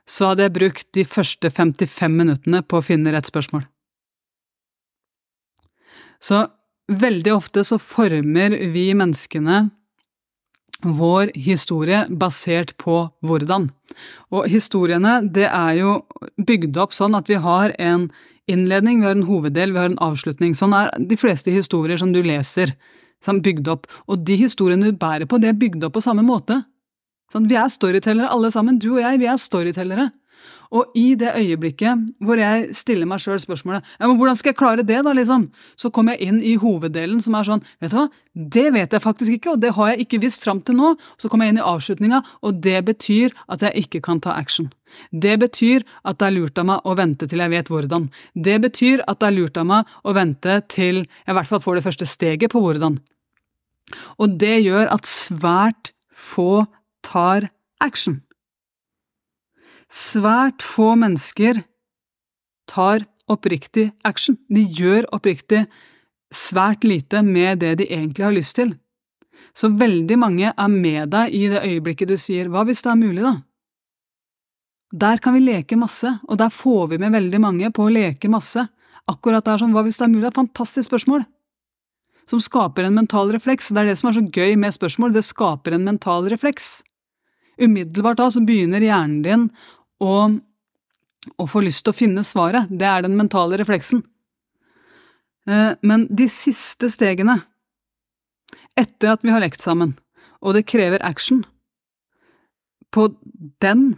så 0.08 0.30
hadde 0.30 0.46
jeg 0.46 0.54
brukt 0.54 0.86
de 0.94 1.04
første 1.08 1.50
55 1.50 2.12
minuttene 2.14 2.62
på 2.62 2.78
å 2.78 2.84
finne 2.84 3.12
rett 3.14 3.26
spørsmål. 3.26 3.66
Så 6.22 6.46
veldig 6.92 7.32
ofte 7.34 7.64
så 7.66 7.78
former 7.82 8.54
vi 8.72 8.88
menneskene 8.96 9.66
vår 10.84 11.32
historie 11.40 12.04
basert 12.10 12.74
på 12.78 13.06
hvordan. 13.24 13.70
Og 14.34 14.48
historiene, 14.50 15.18
det 15.24 15.48
er 15.48 15.78
jo 15.80 15.98
bygd 16.36 16.76
opp 16.80 16.94
sånn 16.94 17.16
at 17.16 17.30
vi 17.30 17.40
har 17.40 17.72
en 17.80 18.10
innledning, 18.46 19.00
vi 19.00 19.08
har 19.08 19.16
en 19.16 19.26
hoveddel, 19.26 19.72
vi 19.72 19.80
har 19.80 19.90
en 19.90 20.02
avslutning. 20.04 20.54
Sånn 20.54 20.76
er 20.76 20.92
de 21.00 21.18
fleste 21.18 21.50
historier 21.50 21.98
som 21.98 22.12
du 22.14 22.22
leser, 22.22 22.76
bygd 23.26 23.66
opp. 23.72 23.88
Og 24.06 24.22
de 24.22 24.36
historiene 24.38 24.92
du 24.92 24.94
bærer 24.94 25.26
på, 25.26 25.40
det 25.42 25.48
er 25.50 25.58
bygd 25.58 25.88
opp 25.88 25.96
på 25.96 26.04
samme 26.04 26.22
måte. 26.22 26.60
Sånn, 27.32 27.48
vi 27.50 27.58
er 27.58 27.72
storytellere 27.72 28.30
alle 28.30 28.52
sammen, 28.54 28.78
du 28.78 28.92
og 28.96 29.02
jeg, 29.02 29.20
vi 29.22 29.28
er 29.30 29.40
storytellere. 29.40 30.10
Og 30.74 30.96
i 30.98 31.14
det 31.18 31.32
øyeblikket 31.38 32.06
hvor 32.24 32.40
jeg 32.40 32.74
stiller 32.76 33.08
meg 33.08 33.22
sjøl 33.22 33.38
spørsmålet 33.40 33.84
ja, 33.86 34.06
men 34.06 34.16
hvordan 34.18 34.38
skal 34.38 34.52
jeg 34.52 34.58
klare 34.58 34.84
det, 34.86 34.98
da, 35.06 35.12
liksom, 35.14 35.48
så 35.78 35.90
kommer 35.94 36.16
jeg 36.16 36.30
inn 36.30 36.40
i 36.44 36.56
hoveddelen 36.60 37.20
som 37.22 37.36
er 37.38 37.48
sånn 37.48 37.62
vet 37.82 37.92
du 37.92 37.98
hva, 37.98 38.06
det 38.36 38.66
vet 38.74 38.92
jeg 38.92 39.04
faktisk 39.04 39.36
ikke, 39.38 39.54
og 39.54 39.62
det 39.62 39.72
har 39.78 39.92
jeg 39.92 40.04
ikke 40.04 40.20
visst 40.26 40.44
fram 40.44 40.60
til 40.60 40.76
nå. 40.76 40.90
Så 41.16 41.30
kommer 41.32 41.46
jeg 41.46 41.54
inn 41.54 41.60
i 41.62 41.64
avslutninga, 41.64 42.18
og 42.44 42.58
det 42.66 42.82
betyr 42.84 43.32
at 43.52 43.64
jeg 43.64 43.86
ikke 43.86 44.02
kan 44.04 44.20
ta 44.20 44.34
action. 44.36 44.68
Det 45.08 45.38
betyr 45.40 45.86
at 46.04 46.18
det 46.20 46.28
er 46.28 46.34
lurt 46.36 46.60
av 46.60 46.68
meg 46.68 46.84
å 46.84 46.96
vente 46.98 47.28
til 47.30 47.40
jeg 47.40 47.54
vet 47.54 47.70
hvordan. 47.72 48.10
Det 48.34 48.58
betyr 48.66 49.06
at 49.08 49.22
det 49.22 49.30
er 49.30 49.36
lurt 49.38 49.60
av 49.62 49.70
meg 49.70 49.96
å 50.04 50.16
vente 50.16 50.58
til 50.68 51.04
jeg 51.06 51.32
i 51.32 51.38
hvert 51.38 51.48
fall 51.48 51.64
får 51.64 51.78
det 51.78 51.86
første 51.86 52.10
steget 52.10 52.52
på 52.52 52.60
hvordan. 52.60 53.00
Og 54.20 54.36
det 54.36 54.58
gjør 54.66 54.90
at 54.92 55.08
svært 55.08 55.94
få 56.12 56.66
tar 57.06 57.48
action. 57.82 58.20
Svært 59.86 60.64
få 60.66 60.94
mennesker 60.98 61.62
tar 62.66 63.06
oppriktig 63.30 63.92
action. 64.04 64.38
De 64.50 64.64
gjør 64.66 65.06
oppriktig 65.14 65.66
svært 66.34 66.84
lite 66.84 67.22
med 67.22 67.62
det 67.62 67.76
de 67.80 67.88
egentlig 67.90 68.26
har 68.26 68.34
lyst 68.34 68.58
til. 68.58 68.74
Så 69.56 69.70
veldig 69.72 70.16
mange 70.18 70.50
er 70.50 70.72
med 70.72 71.12
deg 71.12 71.34
i 71.34 71.46
det 71.52 71.62
øyeblikket 71.64 72.10
du 72.10 72.16
sier 72.20 72.48
hva 72.50 72.64
hvis 72.66 72.82
det 72.84 72.92
er 72.92 73.00
mulig, 73.00 73.22
da? 73.22 73.36
Der 74.96 75.20
kan 75.20 75.34
vi 75.34 75.42
leke 75.42 75.76
masse, 75.76 76.08
og 76.28 76.38
der 76.40 76.52
får 76.52 76.92
vi 76.92 76.98
med 77.02 77.12
veldig 77.12 77.40
mange 77.42 77.70
på 77.74 77.86
å 77.86 77.92
leke 77.92 78.30
masse. 78.32 78.68
Akkurat 79.10 79.44
der 79.44 79.60
sånn 79.60 79.74
hva 79.74 79.82
hvis 79.84 79.98
det 79.98 80.06
er 80.06 80.12
mulig, 80.12 80.22
det 80.24 80.30
er 80.30 80.34
et 80.34 80.42
fantastisk 80.42 80.88
spørsmål. 80.88 81.26
Som 82.30 82.42
skaper 82.42 82.86
en 82.86 82.96
mental 82.96 83.30
refleks. 83.34 83.70
Det 83.70 83.82
er 83.82 83.90
det 83.90 83.98
som 84.00 84.10
er 84.10 84.16
så 84.16 84.24
gøy 84.24 84.56
med 84.58 84.74
spørsmål, 84.74 85.14
det 85.14 85.26
skaper 85.26 85.76
en 85.76 85.86
mental 85.86 86.30
refleks. 86.32 86.80
Umiddelbart 87.62 88.20
da 88.20 88.28
så 88.32 88.42
begynner 88.44 88.84
hjernen 88.84 89.22
din 89.24 89.46
å, 90.02 90.12
å 91.40 91.48
få 91.48 91.62
lyst 91.64 91.86
til 91.86 91.94
å 91.94 91.96
finne 91.96 92.24
svaret. 92.26 92.68
Det 92.70 92.86
er 92.88 93.06
den 93.06 93.16
mentale 93.18 93.58
refleksen. 93.60 94.02
Eh, 95.48 95.72
men 95.86 96.06
de 96.10 96.28
siste 96.32 96.90
stegene, 96.92 97.40
etter 98.76 99.14
at 99.14 99.24
vi 99.24 99.32
har 99.32 99.40
lekt 99.40 99.64
sammen, 99.64 99.94
og 100.44 100.56
det 100.56 100.66
krever 100.68 101.04
action, 101.06 101.44
på 102.92 103.08
den 103.64 103.94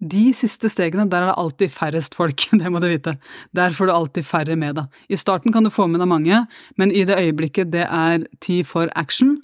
de 0.00 0.30
siste 0.32 0.70
stegene, 0.72 1.04
der 1.12 1.26
er 1.26 1.28
det 1.28 1.40
alltid 1.42 1.72
færrest 1.74 2.14
folk, 2.16 2.46
det 2.60 2.72
må 2.72 2.80
du 2.80 2.88
vite. 2.88 3.16
Der 3.56 3.76
får 3.76 3.88
du 3.88 3.92
alltid 3.92 4.26
færre 4.26 4.56
med 4.56 4.78
deg. 4.80 5.00
I 5.12 5.18
starten 5.20 5.52
kan 5.52 5.66
du 5.66 5.72
få 5.72 5.86
med 5.90 6.00
deg 6.00 6.08
mange, 6.08 6.44
men 6.80 6.92
i 6.92 7.04
det 7.08 7.18
øyeblikket 7.20 7.72
det 7.74 7.84
er 7.86 8.24
tid 8.40 8.68
for 8.68 8.92
action, 8.96 9.38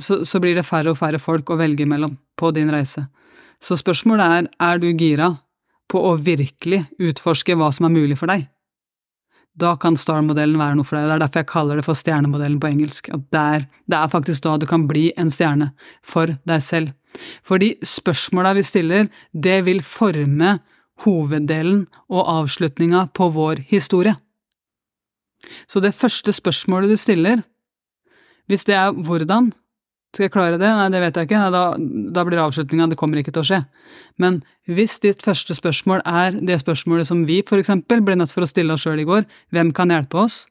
så, 0.00 0.22
så 0.24 0.40
blir 0.40 0.56
det 0.56 0.66
færre 0.66 0.94
og 0.94 1.00
færre 1.00 1.20
folk 1.20 1.50
å 1.50 1.58
velge 1.60 1.86
mellom 1.88 2.14
på 2.38 2.52
din 2.56 2.70
reise. 2.72 3.04
Så 3.60 3.76
spørsmålet 3.76 4.36
er, 4.38 4.48
er 4.62 4.78
du 4.80 4.88
gira 4.92 5.32
på 5.90 6.00
å 6.10 6.14
virkelig 6.20 6.84
utforske 7.00 7.56
hva 7.58 7.70
som 7.74 7.88
er 7.88 7.94
mulig 7.94 8.18
for 8.20 8.30
deg? 8.30 8.46
Da 9.58 9.72
kan 9.80 9.96
star-modellen 9.98 10.60
være 10.60 10.78
noe 10.78 10.86
for 10.86 10.98
deg. 10.98 11.08
Det 11.08 11.16
er 11.16 11.22
derfor 11.24 11.42
jeg 11.42 11.50
kaller 11.50 11.80
det 11.80 11.86
for 11.88 11.98
stjernemodellen 11.98 12.60
på 12.62 12.68
engelsk. 12.70 13.10
At 13.14 13.24
det 13.34 13.44
er, 13.56 13.66
det 13.90 13.98
er 13.98 14.12
faktisk 14.12 14.44
da 14.46 14.54
du 14.60 14.68
kan 14.70 14.86
bli 14.90 15.08
en 15.18 15.32
stjerne 15.34 15.72
for 16.06 16.30
deg 16.46 16.62
selv. 16.62 16.94
Fordi 17.46 17.72
spørsmåla 17.82 18.54
vi 18.58 18.64
stiller, 18.66 19.08
det 19.32 19.58
vil 19.66 19.82
forme 19.82 20.58
hoveddelen 21.02 21.86
og 22.10 22.30
avslutninga 22.36 23.08
på 23.14 23.30
vår 23.34 23.64
historie. 23.70 24.14
Så 25.66 25.82
det 25.82 25.94
første 25.96 26.34
spørsmålet 26.34 26.92
du 26.92 26.98
stiller, 27.00 27.42
hvis 28.48 28.64
det 28.68 28.76
er 28.76 28.92
hvordan, 28.96 29.50
skal 30.14 30.24
jeg 30.24 30.32
klare 30.32 30.56
det? 30.60 30.68
Nei, 30.72 30.88
det 30.88 31.00
vet 31.02 31.18
jeg 31.20 31.28
ikke. 31.28 31.40
Da, 31.52 31.62
da 32.16 32.24
blir 32.24 32.40
avslutninga 32.40 32.86
det 32.88 32.96
kommer 33.00 33.20
ikke 33.20 33.34
til 33.34 33.42
å 33.42 33.48
skje. 33.50 33.58
Men 34.16 34.40
hvis 34.64 34.96
ditt 35.04 35.20
første 35.24 35.56
spørsmål 35.56 36.00
er 36.08 36.38
det 36.40 36.56
spørsmålet 36.62 37.10
som 37.10 37.26
vi 37.28 37.42
for 37.48 37.60
eksempel 37.60 38.00
ble 38.04 38.16
nødt 38.16 38.32
for 38.32 38.46
å 38.46 38.48
stille 38.48 38.72
oss 38.72 38.86
sjøl 38.86 39.02
i 39.02 39.08
går, 39.08 39.28
hvem 39.52 39.74
kan 39.76 39.92
hjelpe 39.92 40.22
oss? 40.24 40.46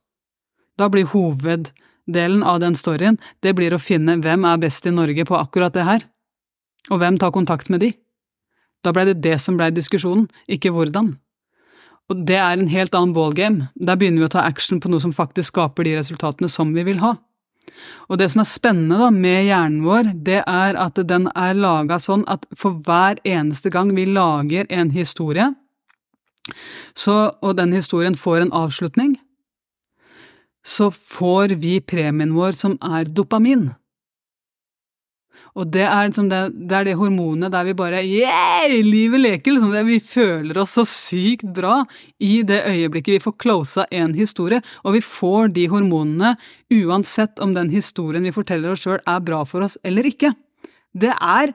Da 0.78 0.92
blir 0.94 1.10
hoveddelen 1.10 2.46
av 2.46 2.62
den 2.62 2.78
storyen 2.78 3.18
det 3.42 3.56
blir 3.58 3.74
å 3.74 3.82
finne 3.82 4.20
hvem 4.22 4.46
er 4.46 4.62
best 4.62 4.86
i 4.86 4.94
Norge 4.94 5.26
på 5.26 5.40
akkurat 5.40 5.74
det 5.74 5.88
her, 5.90 6.06
og 6.94 7.02
hvem 7.02 7.18
tar 7.18 7.34
kontakt 7.34 7.74
med 7.74 7.82
de. 7.82 7.96
Da 8.86 8.94
blei 8.94 9.08
det 9.10 9.24
det 9.26 9.40
som 9.42 9.58
blei 9.58 9.72
diskusjonen, 9.74 10.30
ikke 10.46 10.70
hvordan. 10.72 11.16
Og 12.08 12.22
det 12.30 12.38
er 12.40 12.56
en 12.56 12.70
helt 12.72 12.94
annen 12.96 13.16
ballgame. 13.16 13.72
Der 13.76 13.98
begynner 14.00 14.22
vi 14.22 14.30
å 14.30 14.36
ta 14.38 14.46
action 14.48 14.80
på 14.80 14.92
noe 14.92 15.04
som 15.04 15.16
faktisk 15.16 15.56
skaper 15.56 15.84
de 15.84 15.98
resultatene 15.98 16.48
som 16.52 16.70
vi 16.78 16.86
vil 16.88 17.02
ha. 17.02 17.18
Og 18.08 18.20
det 18.22 18.30
som 18.32 18.42
er 18.42 18.50
spennende 18.50 19.00
da 19.02 19.10
med 19.14 19.48
hjernen 19.48 19.84
vår, 19.86 20.12
det 20.28 20.42
er 20.44 20.80
at 20.80 21.00
den 21.10 21.30
er 21.36 21.58
laga 21.58 22.00
sånn 22.02 22.26
at 22.32 22.46
for 22.56 22.80
hver 22.86 23.20
eneste 23.28 23.72
gang 23.74 23.94
vi 23.98 24.08
lager 24.10 24.70
en 24.70 24.92
historie, 24.96 25.52
så, 26.96 27.34
og 27.44 27.58
den 27.60 27.74
historien 27.76 28.16
får 28.16 28.46
en 28.46 28.54
avslutning, 28.56 29.18
så 30.68 30.90
får 30.92 31.58
vi 31.60 31.80
premien 31.84 32.34
vår 32.36 32.56
som 32.56 32.78
er 32.84 33.08
dopamin. 33.08 33.70
Og 35.58 35.70
det 35.74 35.86
er, 35.86 36.08
liksom 36.08 36.30
det, 36.32 36.42
det, 36.70 36.84
det 36.90 36.98
hormonet 37.00 37.54
der 37.54 37.68
vi 37.68 37.76
bare 37.78 38.04
Yeah! 38.06 38.68
Livet 38.86 39.24
leker! 39.24 39.56
Liksom. 39.56 39.74
Vi 39.88 40.00
føler 40.04 40.62
oss 40.62 40.76
så 40.78 40.86
sykt 40.88 41.48
bra 41.56 41.82
i 42.24 42.42
det 42.48 42.64
øyeblikket 42.70 43.18
vi 43.18 43.24
får 43.24 43.38
closa 43.42 43.88
en 43.92 44.16
historie. 44.18 44.62
Og 44.84 44.98
vi 44.98 45.06
får 45.06 45.54
de 45.56 45.68
hormonene 45.72 46.36
uansett 46.74 47.40
om 47.44 47.56
den 47.58 47.72
historien 47.74 48.28
vi 48.28 48.36
forteller 48.36 48.74
oss 48.74 48.86
sjøl 48.86 49.00
er 49.00 49.24
bra 49.24 49.44
for 49.48 49.66
oss 49.66 49.80
eller 49.88 50.08
ikke. 50.10 50.34
Det 50.98 51.14
er 51.14 51.54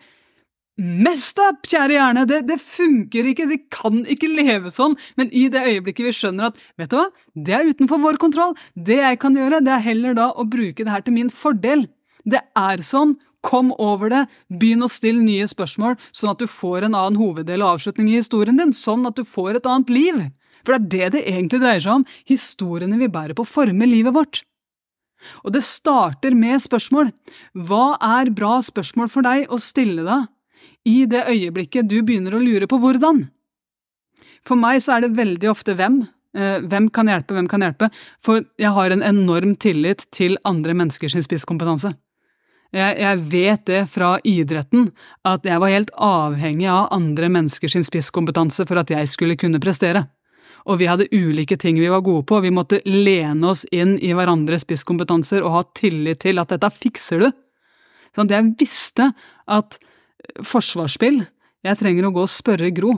mest 0.83 1.39
up, 1.43 1.67
kjære 1.69 1.97
hjerne! 1.97 2.25
Det, 2.29 2.43
det, 2.49 2.59
funker 2.61 3.29
ikke, 3.31 3.49
vi 3.51 3.59
kan 3.73 4.03
ikke 4.09 4.31
leve 4.31 4.73
sånn. 4.73 4.97
Men 5.21 5.31
i 5.37 5.47
det 5.53 5.65
øyeblikket 5.69 6.09
vi 6.09 6.15
skjønner 6.17 6.51
at 6.51 6.63
vet 6.81 6.93
du 6.93 6.99
hva, 6.99 7.09
det 7.35 7.57
er 7.57 7.69
utenfor 7.69 8.01
vår 8.03 8.19
kontroll, 8.23 8.57
det 8.75 9.03
jeg 9.03 9.21
kan 9.23 9.37
gjøre, 9.37 9.63
det 9.65 9.75
er 9.75 9.85
heller 9.85 10.17
da 10.19 10.31
å 10.33 10.47
bruke 10.49 10.83
det 10.83 10.93
her 10.93 11.05
til 11.05 11.17
min 11.19 11.33
fordel. 11.33 11.87
Det 12.25 12.41
er 12.59 12.83
sånn, 12.87 13.17
Kom 13.43 13.73
over 13.83 14.13
det, 14.13 14.23
begynn 14.49 14.87
å 14.87 14.91
stille 14.91 15.23
nye 15.25 15.49
spørsmål, 15.51 15.97
sånn 16.15 16.31
at 16.33 16.43
du 16.43 16.47
får 16.51 16.87
en 16.87 16.95
annen 16.95 17.19
hoveddel 17.19 17.65
og 17.65 17.77
avslutning 17.77 18.13
i 18.13 18.21
historien 18.21 18.61
din, 18.61 18.75
sånn 18.77 19.03
at 19.09 19.19
du 19.19 19.27
får 19.27 19.59
et 19.59 19.67
annet 19.67 19.91
liv. 19.91 20.23
For 20.63 20.79
det 20.79 20.79
er 20.79 21.11
det 21.11 21.11
det 21.17 21.25
egentlig 21.33 21.63
dreier 21.65 21.83
seg 21.83 21.99
om, 21.99 22.07
historiene 22.29 23.01
vi 23.01 23.11
bærer 23.11 23.35
på 23.39 23.47
former 23.49 23.91
livet 23.91 24.15
vårt. 24.15 24.45
Og 25.43 25.55
det 25.55 25.63
starter 25.67 26.35
med 26.39 26.63
spørsmål. 26.63 27.13
Hva 27.67 27.97
er 28.03 28.33
bra 28.35 28.57
spørsmål 28.65 29.11
for 29.11 29.27
deg 29.27 29.51
å 29.51 29.59
stille 29.63 30.07
deg 30.07 30.31
i 30.89 31.03
det 31.11 31.25
øyeblikket 31.31 31.91
du 31.91 32.01
begynner 32.03 32.37
å 32.37 32.43
lure 32.43 32.69
på 32.71 32.79
hvordan? 32.83 33.25
For 34.47 34.59
meg 34.59 34.83
så 34.83 34.97
er 34.97 35.05
det 35.05 35.17
veldig 35.19 35.51
ofte 35.51 35.77
hvem. 35.79 36.03
Eh, 36.35 36.63
hvem 36.67 36.89
kan 36.91 37.11
hjelpe, 37.11 37.37
hvem 37.37 37.51
kan 37.51 37.63
hjelpe? 37.63 37.91
For 38.25 38.43
jeg 38.59 38.75
har 38.75 38.95
en 38.95 39.05
enorm 39.07 39.55
tillit 39.61 40.07
til 40.15 40.39
andre 40.49 40.75
menneskers 40.75 41.19
spisskompetanse. 41.27 41.93
Jeg, 42.73 42.97
jeg, 43.03 43.21
vet 43.29 43.67
det 43.69 43.83
fra 43.93 44.15
idretten, 44.25 44.87
at 45.29 45.45
jeg 45.45 45.61
var 45.61 45.73
helt 45.75 45.91
avhengig 46.01 46.71
av 46.73 46.89
andre 46.95 47.29
menneskers 47.29 47.77
spisskompetanse 47.85 48.65
for 48.69 48.81
at 48.81 48.93
jeg 48.95 49.11
skulle 49.13 49.37
kunne 49.37 49.61
prestere. 49.61 50.07
Og 50.65 50.79
vi 50.81 50.89
hadde 50.89 51.11
ulike 51.13 51.59
ting 51.61 51.77
vi 51.81 51.91
var 51.91 52.05
gode 52.07 52.25
på, 52.25 52.41
vi 52.41 52.55
måtte 52.55 52.81
lene 52.87 53.51
oss 53.51 53.67
inn 53.75 53.99
i 53.99 54.15
hverandres 54.17 54.65
spisskompetanser 54.65 55.45
og 55.45 55.57
ha 55.57 55.63
tillit 55.77 56.23
til 56.25 56.41
at 56.41 56.55
dette 56.55 56.71
fikser 56.73 57.27
du. 57.27 57.29
Sånn 58.17 58.31
jeg 58.33 58.55
visste 58.61 59.13
at 59.49 59.81
forsvarsspill 60.47 61.25
Jeg 61.63 61.79
trenger 61.79 62.09
å 62.09 62.11
gå 62.15 62.25
og 62.25 62.31
spørre 62.31 62.73
Gro. 62.75 62.97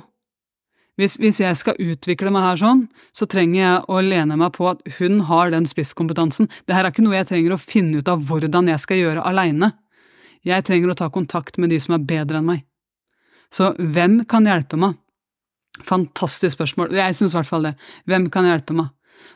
Hvis, 1.00 1.16
hvis, 1.18 1.40
jeg 1.42 1.58
skal 1.58 1.78
utvikle 1.82 2.30
meg 2.30 2.44
her 2.46 2.60
sånn, 2.60 2.84
så 3.10 3.26
trenger 3.26 3.58
jeg 3.58 3.78
å 3.90 4.02
lene 4.04 4.36
meg 4.38 4.52
på 4.54 4.68
at 4.70 4.82
hun 5.00 5.24
har 5.26 5.50
den 5.50 5.66
spisskompetansen. 5.66 6.46
Det 6.66 6.76
her 6.76 6.86
er 6.86 6.94
ikke 6.94 7.02
noe 7.02 7.16
jeg 7.16 7.30
trenger 7.32 7.56
å 7.56 7.62
finne 7.62 7.98
ut 7.98 8.10
av 8.10 8.22
hvordan 8.28 8.70
jeg 8.70 8.82
skal 8.82 9.00
gjøre 9.00 9.24
aleine. 9.26 9.72
Jeg 10.46 10.66
trenger 10.68 10.92
å 10.92 10.98
ta 10.98 11.08
kontakt 11.10 11.58
med 11.58 11.72
de 11.74 11.80
som 11.82 11.96
er 11.96 12.06
bedre 12.06 12.38
enn 12.38 12.46
meg. 12.46 12.62
Så 13.50 13.72
hvem 13.78 14.20
kan 14.30 14.46
hjelpe 14.46 14.78
meg? 14.78 14.94
Fantastisk 15.82 16.54
spørsmål. 16.54 16.94
Jeg 16.94 17.16
syns 17.18 17.34
i 17.34 17.38
hvert 17.40 17.50
fall 17.50 17.66
det. 17.66 17.74
Hvem 18.06 18.28
kan 18.30 18.46
hjelpe 18.46 18.76
meg? 18.78 18.92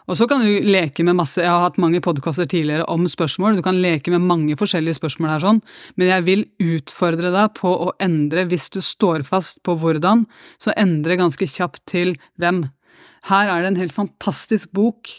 Og 0.08 0.16
så 0.18 0.26
kan 0.28 0.42
du 0.44 0.64
leke 0.64 1.04
med 1.04 1.18
masse 1.18 1.42
Jeg 1.42 1.50
har 1.50 1.64
hatt 1.66 1.78
mange 1.80 2.00
podkaster 2.04 2.48
tidligere 2.48 2.86
om 2.88 3.04
spørsmål. 3.10 3.58
Du 3.58 3.64
kan 3.66 3.80
leke 3.82 4.12
med 4.14 4.24
mange 4.24 4.56
forskjellige 4.58 4.98
spørsmål 5.00 5.32
her, 5.34 5.44
sånn. 5.44 5.60
men 5.96 6.10
jeg 6.12 6.26
vil 6.26 6.44
utfordre 6.58 7.32
deg 7.34 7.54
på 7.58 7.70
å 7.88 7.92
endre, 8.00 8.46
hvis 8.48 8.68
du 8.74 8.80
står 8.84 9.26
fast 9.28 9.62
på 9.66 9.76
hvordan, 9.78 10.26
så 10.58 10.74
endre 10.76 11.18
ganske 11.20 11.46
kjapt 11.46 11.84
til 11.86 12.16
hvem. 12.40 12.66
Her 13.28 13.48
er 13.52 13.62
det 13.62 13.72
en 13.72 13.82
helt 13.82 13.96
fantastisk 13.96 14.72
bok, 14.72 15.10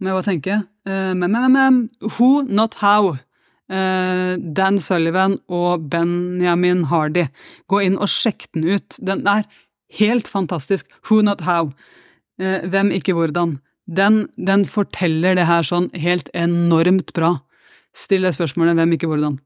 med 0.00 0.12
bare 0.12 0.26
tenke. 0.26 0.62
Uh, 0.86 2.16
who, 2.18 2.42
not 2.42 2.74
how. 2.74 3.16
Uh, 3.72 4.36
Dan 4.36 4.78
Sullivan 4.78 5.38
og 5.48 5.88
Benjamin 5.90 6.84
Hardy. 6.84 7.28
Gå 7.68 7.80
inn 7.80 7.96
og 7.96 8.10
sjekk 8.12 8.50
den 8.52 8.66
ut. 8.68 8.98
Den 9.00 9.24
er 9.26 9.46
helt 9.98 10.28
fantastisk. 10.28 10.90
Who, 11.08 11.22
not 11.22 11.40
how. 11.40 11.72
Uh, 12.40 12.60
hvem, 12.68 12.92
ikke 12.92 13.14
hvordan 13.16 13.58
den, 13.86 14.28
den, 14.36 14.64
forteller 14.64 15.36
det 15.36 15.48
her 15.48 15.66
sånn 15.66 15.90
helt 15.98 16.30
enormt 16.34 17.12
bra. 17.16 17.36
Still 17.94 18.24
deg 18.26 18.36
spørsmålet 18.36 18.78
hvem, 18.78 18.94
ikke 18.96 19.10
hvordan. 19.10 19.38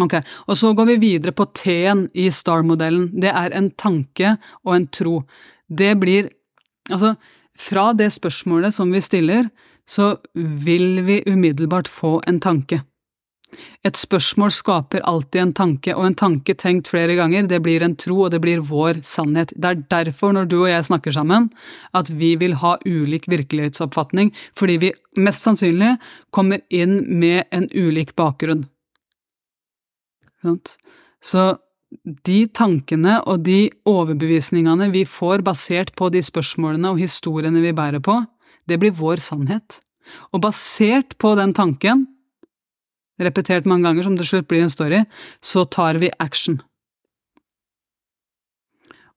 Ok, 0.00 0.16
og 0.48 0.56
så 0.56 0.72
går 0.74 0.88
vi 0.94 1.00
videre 1.02 1.34
på 1.36 1.46
T-en 1.54 2.06
i 2.16 2.30
STAR-modellen. 2.32 3.10
Det 3.20 3.30
er 3.30 3.52
en 3.54 3.70
tanke 3.76 4.36
og 4.64 4.76
en 4.76 4.88
tro. 4.88 5.22
Det 5.68 5.94
blir 6.00 6.30
Altså, 6.90 7.14
fra 7.54 7.92
det 7.94 8.08
spørsmålet 8.10 8.74
som 8.74 8.90
vi 8.90 9.00
stiller, 9.00 9.46
så 9.86 10.16
vil 10.34 11.04
vi 11.06 11.22
umiddelbart 11.30 11.86
få 11.88 12.16
en 12.26 12.40
tanke. 12.40 12.80
Et 13.84 13.98
spørsmål 13.98 14.52
skaper 14.54 15.04
alltid 15.08 15.40
en 15.42 15.54
tanke, 15.56 15.94
og 15.94 16.06
en 16.06 16.16
tanke 16.18 16.54
tenkt 16.58 16.90
flere 16.92 17.16
ganger, 17.18 17.48
det 17.50 17.60
blir 17.64 17.84
en 17.84 17.96
tro, 17.98 18.22
og 18.26 18.32
det 18.34 18.40
blir 18.44 18.62
vår 18.64 19.02
sannhet. 19.06 19.52
Det 19.56 19.70
er 19.70 19.82
derfor, 19.92 20.32
når 20.36 20.48
du 20.50 20.58
og 20.62 20.70
jeg 20.70 20.86
snakker 20.88 21.14
sammen, 21.14 21.50
at 21.92 22.10
vi 22.10 22.34
vil 22.40 22.56
ha 22.62 22.76
ulik 22.86 23.28
virkelighetsoppfatning, 23.32 24.32
fordi 24.58 24.78
vi 24.86 24.92
mest 25.20 25.44
sannsynlig 25.44 25.96
kommer 26.30 26.62
inn 26.70 27.02
med 27.08 27.44
en 27.52 27.68
ulik 27.74 28.14
bakgrunn. 28.16 28.64
Så 31.22 31.42
de 32.26 32.38
tankene 32.48 33.18
og 33.28 33.44
de 33.46 33.68
overbevisningene 33.86 34.88
vi 34.94 35.04
får 35.06 35.44
basert 35.46 35.92
på 35.98 36.08
de 36.14 36.22
spørsmålene 36.24 36.94
og 36.94 37.02
historiene 37.02 37.62
vi 37.62 37.74
bærer 37.76 38.02
på, 38.02 38.16
det 38.66 38.78
blir 38.80 38.94
vår 38.96 39.20
sannhet. 39.22 39.80
Og 40.32 40.42
basert 40.42 41.14
på 41.22 41.34
den 41.38 41.52
tanken 41.54 42.06
repetert 43.20 43.66
mange 43.68 43.88
ganger 43.88 44.06
som 44.06 44.16
til 44.16 44.28
slutt 44.28 44.48
blir 44.50 44.64
en 44.64 44.72
story, 44.72 45.02
så 45.44 45.64
tar 45.64 46.00
vi 46.02 46.10
action. 46.22 46.60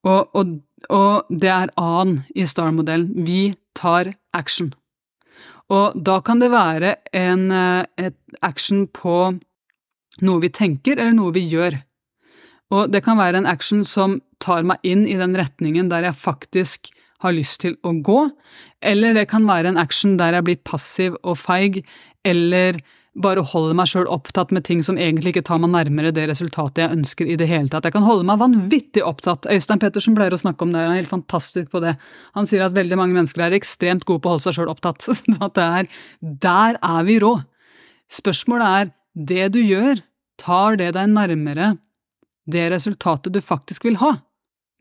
Og, 0.06 0.30
og, 0.38 0.58
og 0.94 1.30
det 1.30 1.50
er 1.50 1.72
A-en 1.82 2.20
i 2.36 2.46
Star-modellen. 2.46 3.26
Vi 3.26 3.56
tar 3.78 4.12
action. 4.34 4.74
Og 5.74 5.96
da 5.98 6.20
kan 6.22 6.42
det 6.42 6.52
være 6.54 6.94
en 7.18 7.50
et 7.50 8.18
action 8.46 8.86
på 8.86 9.34
noe 10.22 10.44
vi 10.44 10.52
tenker, 10.54 11.00
eller 11.00 11.16
noe 11.16 11.34
vi 11.34 11.42
gjør. 11.50 11.80
Og 12.76 12.92
det 12.94 13.02
kan 13.06 13.18
være 13.18 13.42
en 13.42 13.50
action 13.50 13.84
som 13.86 14.20
tar 14.42 14.66
meg 14.68 14.84
inn 14.86 15.06
i 15.10 15.18
den 15.18 15.36
retningen 15.38 15.90
der 15.90 16.06
jeg 16.08 16.22
faktisk 16.22 16.92
har 17.24 17.34
lyst 17.34 17.62
til 17.64 17.78
å 17.88 17.94
gå, 18.06 18.20
eller 18.86 19.16
det 19.16 19.28
kan 19.32 19.48
være 19.48 19.72
en 19.72 19.80
action 19.82 20.18
der 20.20 20.36
jeg 20.38 20.46
blir 20.46 20.62
passiv 20.68 21.16
og 21.24 21.40
feig, 21.42 21.82
eller 22.28 22.78
bare 23.16 23.44
holder 23.48 23.78
meg 23.80 23.88
sjøl 23.88 24.10
opptatt 24.12 24.52
med 24.56 24.66
ting 24.68 24.82
som 24.84 24.98
egentlig 25.00 25.32
ikke 25.32 25.46
tar 25.48 25.62
meg 25.64 25.72
nærmere 25.72 26.12
det 26.16 26.26
resultatet 26.28 26.82
jeg 26.84 26.96
ønsker 26.98 27.30
i 27.32 27.38
det 27.40 27.48
hele 27.48 27.72
tatt. 27.72 27.88
Jeg 27.88 27.96
kan 27.96 28.04
holde 28.04 28.28
meg 28.28 28.42
vanvittig 28.42 29.06
opptatt. 29.08 29.48
Øystein 29.52 29.80
Pettersen 29.80 30.18
pleier 30.18 30.36
å 30.36 30.42
snakke 30.42 30.66
om 30.66 30.74
det, 30.74 30.84
han 30.84 30.96
er 30.96 31.00
helt 31.00 31.14
fantastisk 31.14 31.70
på 31.72 31.80
det. 31.84 31.96
Han 32.36 32.50
sier 32.50 32.66
at 32.66 32.76
veldig 32.76 33.00
mange 33.00 33.16
mennesker 33.16 33.46
er 33.46 33.56
ekstremt 33.56 34.04
gode 34.08 34.24
på 34.24 34.32
å 34.32 34.36
holde 34.36 34.48
seg 34.48 34.60
sjøl 34.60 34.74
opptatt. 34.74 35.08
Er, 35.66 35.88
der 36.44 36.78
er 36.84 37.06
vi 37.08 37.16
rå. 37.24 37.32
Spørsmålet 38.12 38.80
er, 38.82 38.92
det 39.16 39.48
du 39.56 39.62
gjør, 39.64 40.02
tar 40.40 40.76
det 40.80 40.92
deg 40.98 41.10
nærmere 41.10 41.76
det 42.52 42.68
resultatet 42.74 43.34
du 43.34 43.40
faktisk 43.42 43.88
vil 43.88 43.98
ha? 44.02 44.18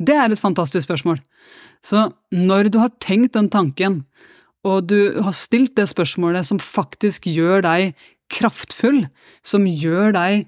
Det 0.03 0.17
er 0.19 0.33
et 0.33 0.41
fantastisk 0.41 0.89
spørsmål. 0.89 1.21
Så 1.85 2.09
når 2.35 2.73
du 2.75 2.81
har 2.83 2.93
tenkt 3.03 3.37
den 3.39 3.49
tanken, 3.53 4.03
og 4.65 4.89
du 4.91 5.21
har 5.23 5.37
stilt 5.37 5.77
det 5.79 5.87
spørsmålet 5.91 6.49
som 6.49 6.61
faktisk 6.61 7.29
gjør 7.31 7.65
deg 7.67 7.95
kraftfull, 8.33 9.05
som 9.45 9.67
gjør 9.69 10.15
deg 10.17 10.47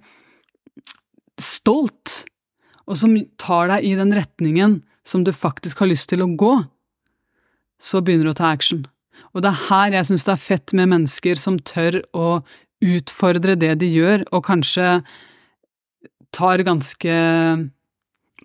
stolt, 1.41 2.25
og 2.87 2.99
som 3.01 3.17
tar 3.41 3.71
deg 3.73 3.87
i 3.87 3.95
den 3.99 4.15
retningen 4.17 4.81
som 5.07 5.25
du 5.27 5.33
faktisk 5.35 5.83
har 5.83 5.91
lyst 5.91 6.11
til 6.11 6.23
å 6.25 6.31
gå, 6.39 6.55
så 7.83 8.01
begynner 8.01 8.31
du 8.31 8.35
å 8.35 8.39
ta 8.39 8.53
action. 8.55 8.87
Og 9.35 9.43
det 9.45 9.51
er 9.53 9.65
her 9.69 9.97
jeg 9.99 10.09
syns 10.09 10.27
det 10.27 10.35
er 10.35 10.45
fett 10.47 10.75
med 10.77 10.91
mennesker 10.95 11.39
som 11.41 11.59
tør 11.61 12.01
å 12.17 12.29
utfordre 12.85 13.57
det 13.59 13.75
de 13.81 13.89
gjør, 13.91 14.25
og 14.33 14.47
kanskje 14.49 15.01
tar 16.37 16.65
ganske 16.67 17.12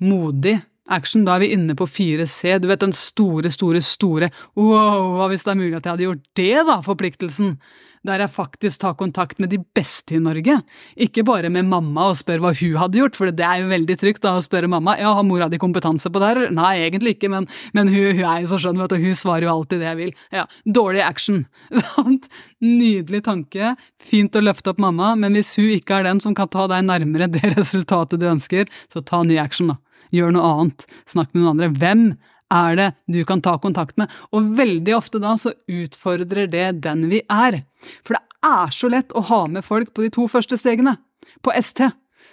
modig 0.01 0.57
action. 0.91 1.25
Da 1.27 1.35
er 1.35 1.45
vi 1.45 1.53
inne 1.55 1.75
på 1.77 1.87
4C. 1.89 2.57
Du 2.61 2.69
vet 2.71 2.83
den 2.83 2.95
store, 2.95 3.51
store, 3.53 3.83
store 3.85 4.31
wow, 4.59 5.15
hva 5.17 5.31
hvis 5.31 5.47
det 5.47 5.55
er 5.55 5.61
mulig 5.61 5.77
at 5.77 5.87
jeg 5.87 5.95
hadde 5.95 6.09
gjort 6.09 6.27
det, 6.39 6.53
da, 6.67 6.81
forpliktelsen? 6.85 7.55
Der 8.01 8.17
jeg 8.23 8.33
faktisk 8.33 8.81
tar 8.81 8.95
kontakt 8.97 9.37
med 9.37 9.51
de 9.53 9.59
beste 9.77 10.15
i 10.17 10.21
Norge. 10.21 10.55
Ikke 10.97 11.21
bare 11.25 11.51
med 11.53 11.67
mamma 11.69 12.07
og 12.09 12.15
spør 12.17 12.41
hva 12.41 12.53
hun 12.57 12.79
hadde 12.81 12.97
gjort, 12.97 13.17
for 13.19 13.29
det 13.29 13.45
er 13.45 13.61
jo 13.61 13.67
veldig 13.69 13.97
trygt 14.01 14.23
da 14.23 14.31
å 14.39 14.41
spørre 14.41 14.69
mamma 14.71 14.95
ja, 14.97 15.11
har 15.13 15.27
mora 15.27 15.45
di 15.51 15.59
kompetanse 15.61 16.09
på 16.09 16.21
det 16.21 16.31
her? 16.31 16.41
Nei, 16.55 16.71
egentlig 16.87 17.13
ikke, 17.13 17.29
men, 17.29 17.45
men 17.77 17.91
hun, 17.93 18.07
hun, 18.17 18.23
er 18.25 18.41
jo 18.41 18.49
så 18.49 18.63
skjønn, 18.63 18.81
vet 18.81 18.95
du, 18.95 19.05
hun 19.05 19.19
svarer 19.19 19.45
jo 19.45 19.53
alltid 19.53 19.83
det 19.83 19.89
jeg 19.91 19.99
vil. 19.99 20.15
Ja, 20.33 20.47
Dårlig 20.65 21.05
action. 21.05 21.43
sant? 21.91 22.25
Nydelig 22.65 23.21
tanke, 23.29 23.75
fint 24.01 24.33
å 24.33 24.43
løfte 24.47 24.73
opp 24.73 24.81
mamma, 24.81 25.13
men 25.21 25.37
hvis 25.37 25.53
hun 25.59 25.69
ikke 25.69 26.01
er 26.01 26.09
den 26.09 26.25
som 26.25 26.33
kan 26.37 26.49
ta 26.49 26.65
deg 26.73 26.87
nærmere 26.89 27.29
det 27.29 27.53
resultatet 27.53 28.17
du 28.21 28.25
ønsker, 28.33 28.65
så 28.89 29.05
ta 29.05 29.21
ny 29.21 29.37
action, 29.41 29.75
da 29.75 29.77
gjør 30.15 30.35
noe 30.35 30.51
annet, 30.55 30.85
snakk 31.09 31.31
med 31.33 31.43
noen 31.43 31.53
andre. 31.55 31.71
Hvem 31.81 32.05
er 32.51 32.77
det 32.79 32.89
du 33.11 33.21
kan 33.27 33.41
ta 33.43 33.55
kontakt 33.61 33.97
med? 33.99 34.11
Og 34.35 34.51
veldig 34.57 34.95
ofte 34.97 35.21
da 35.23 35.37
så 35.39 35.53
utfordrer 35.71 36.49
det 36.51 36.67
den 36.83 37.07
vi 37.11 37.23
er. 37.31 37.61
For 38.03 38.17
det 38.17 38.23
er 38.47 38.75
så 38.75 38.91
lett 38.91 39.15
å 39.15 39.23
ha 39.31 39.45
med 39.51 39.65
folk 39.65 39.93
på 39.95 40.05
de 40.05 40.13
to 40.13 40.27
første 40.31 40.59
stegene. 40.59 40.97
På 41.45 41.53
ST. 41.55 41.87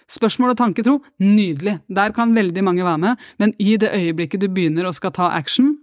Spørsmål 0.09 0.55
og 0.55 0.61
tanketro, 0.61 0.95
nydelig. 1.21 1.79
Der 1.93 2.15
kan 2.17 2.33
veldig 2.37 2.65
mange 2.65 2.85
være 2.85 3.03
med, 3.03 3.27
men 3.41 3.53
i 3.61 3.77
det 3.81 3.93
øyeblikket 3.93 4.41
du 4.41 4.49
begynner 4.49 4.89
å 4.89 4.95
skal 4.97 5.13
ta 5.13 5.29
action, 5.37 5.75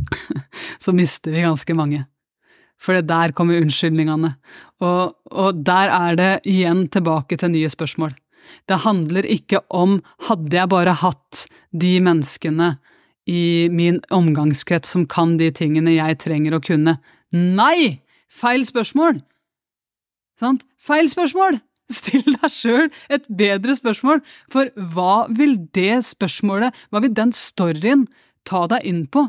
så 0.84 0.94
mister 0.96 1.34
vi 1.34 1.44
ganske 1.44 1.76
mange. 1.76 2.06
For 2.80 2.96
der 3.04 3.34
kommer 3.36 3.60
unnskyldningene. 3.60 4.32
Og, 4.80 5.12
og 5.28 5.60
der 5.66 5.92
er 5.92 6.16
det 6.16 6.30
igjen 6.48 6.86
tilbake 6.88 7.36
til 7.36 7.52
nye 7.52 7.68
spørsmål. 7.68 8.14
Det 8.68 8.82
handler 8.84 9.26
ikke 9.28 9.62
om 9.68 9.98
hadde 10.28 10.56
jeg 10.56 10.72
bare 10.72 10.96
hatt 11.02 11.46
de 11.70 11.96
menneskene 12.04 12.74
i 13.30 13.68
min 13.72 14.00
omgangskrets 14.10 14.94
som 14.96 15.06
kan 15.06 15.36
de 15.40 15.50
tingene 15.54 15.94
jeg 15.96 16.18
trenger 16.24 16.56
å 16.56 16.62
kunne. 16.64 16.98
Nei! 17.30 18.00
Feil 18.30 18.64
spørsmål! 18.66 19.20
Sant? 20.40 20.64
Feil 20.80 21.10
spørsmål! 21.12 21.60
Still 21.90 22.36
deg 22.36 22.52
sjøl 22.54 22.86
et 23.10 23.24
bedre 23.26 23.74
spørsmål, 23.74 24.20
for 24.50 24.70
hva 24.94 25.26
vil 25.34 25.56
det 25.74 26.04
spørsmålet, 26.06 26.76
hva 26.94 27.02
vil 27.02 27.14
den 27.16 27.34
storyen, 27.34 28.06
ta 28.46 28.62
deg 28.70 28.86
inn 28.86 29.02
på? 29.10 29.26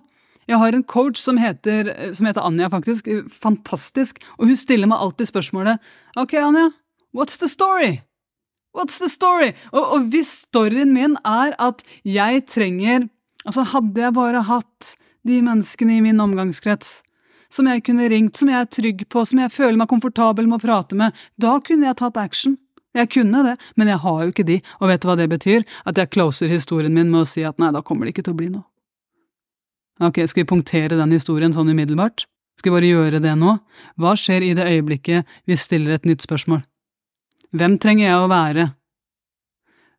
Jeg 0.49 0.59
har 0.61 0.75
en 0.75 0.85
coach 0.85 1.19
som 1.21 1.39
heter, 1.41 1.89
som 2.13 2.27
heter 2.27 2.45
Anja, 2.45 2.69
faktisk. 2.71 3.07
Fantastisk. 3.31 4.21
Og 4.37 4.49
hun 4.49 4.59
stiller 4.59 4.89
meg 4.89 4.99
alltid 4.99 5.29
spørsmålet 5.29 5.79
Ok, 6.19 6.35
Anja, 6.41 6.69
what's 7.15 7.39
the 7.39 7.49
story? 7.49 8.01
What's 8.77 8.99
the 8.99 9.09
story? 9.11 9.51
Og, 9.71 9.83
og, 9.83 10.09
hvis 10.13 10.45
storyen 10.47 10.93
min 10.95 11.17
er 11.27 11.55
at 11.59 11.83
jeg 12.07 12.45
trenger 12.47 13.09
Altså, 13.41 13.63
hadde 13.65 13.97
jeg 13.97 14.13
bare 14.13 14.43
hatt 14.45 14.91
de 15.25 15.39
menneskene 15.41 15.95
i 15.97 16.01
min 16.05 16.19
omgangskrets 16.21 16.99
som 17.51 17.67
jeg 17.67 17.83
kunne 17.87 18.09
ringt, 18.11 18.37
som 18.37 18.51
jeg 18.51 18.59
er 18.63 18.69
trygg 18.69 19.05
på, 19.11 19.23
som 19.27 19.41
jeg 19.41 19.53
føler 19.53 19.79
meg 19.79 19.89
komfortabel 19.91 20.47
med 20.47 20.59
å 20.59 20.63
prate 20.63 20.97
med, 20.97 21.17
da 21.41 21.57
kunne 21.65 21.89
jeg 21.89 21.99
tatt 21.99 22.19
action. 22.21 22.57
Jeg 22.95 23.09
kunne 23.13 23.43
det, 23.45 23.55
men 23.79 23.87
jeg 23.87 24.01
har 24.03 24.23
jo 24.23 24.33
ikke 24.33 24.47
de, 24.47 24.57
og 24.79 24.91
vet 24.91 25.03
du 25.03 25.07
hva 25.07 25.15
det 25.19 25.29
betyr? 25.31 25.65
At 25.87 25.99
jeg 25.99 26.11
closer 26.11 26.51
historien 26.51 26.93
min 26.95 27.11
med 27.11 27.23
å 27.23 27.29
si 27.29 27.45
at 27.47 27.59
nei, 27.61 27.71
da 27.71 27.83
kommer 27.85 28.05
det 28.05 28.15
ikke 28.15 28.25
til 28.27 28.35
å 28.35 28.39
bli 28.41 28.49
noe. 28.51 28.67
Ok, 30.01 30.21
skal 30.27 30.43
vi 30.43 30.49
punktere 30.49 30.97
den 30.99 31.13
historien 31.13 31.53
sånn 31.55 31.69
umiddelbart? 31.71 32.25
Skal 32.59 32.71
vi 32.71 32.77
bare 32.79 32.89
gjøre 32.89 33.21
det 33.23 33.35
nå? 33.39 33.55
Hva 34.01 34.15
skjer 34.19 34.43
i 34.45 34.55
det 34.57 34.67
øyeblikket 34.67 35.39
vi 35.47 35.59
stiller 35.59 35.95
et 35.95 36.07
nytt 36.09 36.25
spørsmål? 36.25 36.63
Hvem 37.51 37.75
trenger 37.83 38.05
jeg 38.07 38.17
å 38.17 38.29
være 38.31 38.65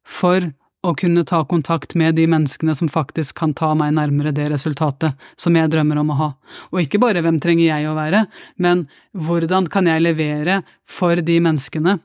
for 0.09 0.47
å 0.83 0.93
kunne 0.99 1.23
ta 1.29 1.43
kontakt 1.47 1.93
med 1.99 2.17
de 2.19 2.25
menneskene 2.27 2.75
som 2.75 2.89
faktisk 2.91 3.37
kan 3.39 3.53
ta 3.55 3.71
meg 3.79 3.93
nærmere 3.95 4.33
det 4.35 4.49
resultatet 4.51 5.19
som 5.39 5.55
jeg 5.55 5.71
drømmer 5.71 6.01
om 6.01 6.15
å 6.15 6.19
ha? 6.19 6.31
Og 6.73 6.81
ikke 6.83 7.01
bare 7.03 7.23
hvem 7.23 7.39
trenger 7.43 7.69
jeg 7.69 7.91
å 7.91 7.97
være, 7.99 8.25
men 8.57 8.87
hvordan 9.13 9.69
kan 9.71 9.91
jeg 9.91 10.03
levere 10.03 10.63
for 10.89 11.21
de 11.21 11.37
menneskene 11.45 11.99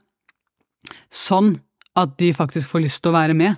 sånn 1.10 1.56
at 1.98 2.14
de 2.20 2.34
faktisk 2.36 2.70
får 2.74 2.84
lyst 2.84 3.02
til 3.02 3.16
å 3.16 3.18
være 3.18 3.38
med? 3.38 3.58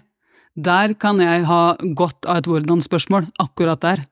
Der 0.56 0.94
kan 1.00 1.20
jeg 1.24 1.44
ha 1.50 1.64
godt 1.98 2.30
av 2.30 2.42
et 2.42 2.48
hvordan-spørsmål, 2.50 3.32
akkurat 3.42 3.82
der. 3.82 4.06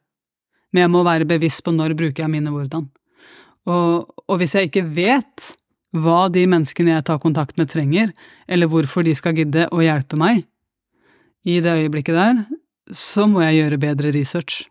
Men 0.73 0.85
jeg 0.85 0.93
må 0.93 1.05
være 1.05 1.29
bevisst 1.29 1.63
på 1.63 1.73
når 1.75 1.95
bruker 1.97 2.25
jeg 2.25 2.33
mine 2.33 2.51
hvordan. 2.51 2.89
Og, 3.67 4.09
og 4.27 4.41
hvis 4.41 4.55
jeg 4.55 4.69
ikke 4.69 4.85
vet 4.95 5.53
hva 5.95 6.27
de 6.33 6.43
menneskene 6.49 6.95
jeg 6.95 7.05
tar 7.07 7.19
kontakt 7.23 7.57
med, 7.59 7.69
trenger, 7.71 8.13
eller 8.47 8.69
hvorfor 8.71 9.05
de 9.07 9.15
skal 9.15 9.37
gidde 9.37 9.67
å 9.71 9.83
hjelpe 9.83 10.19
meg. 10.19 10.43
I 11.47 11.59
det 11.63 11.77
øyeblikket 11.79 12.17
der, 12.17 12.41
så 12.91 13.27
må 13.27 13.43
jeg 13.45 13.61
gjøre 13.61 13.83
bedre 13.83 14.11
research. 14.15 14.65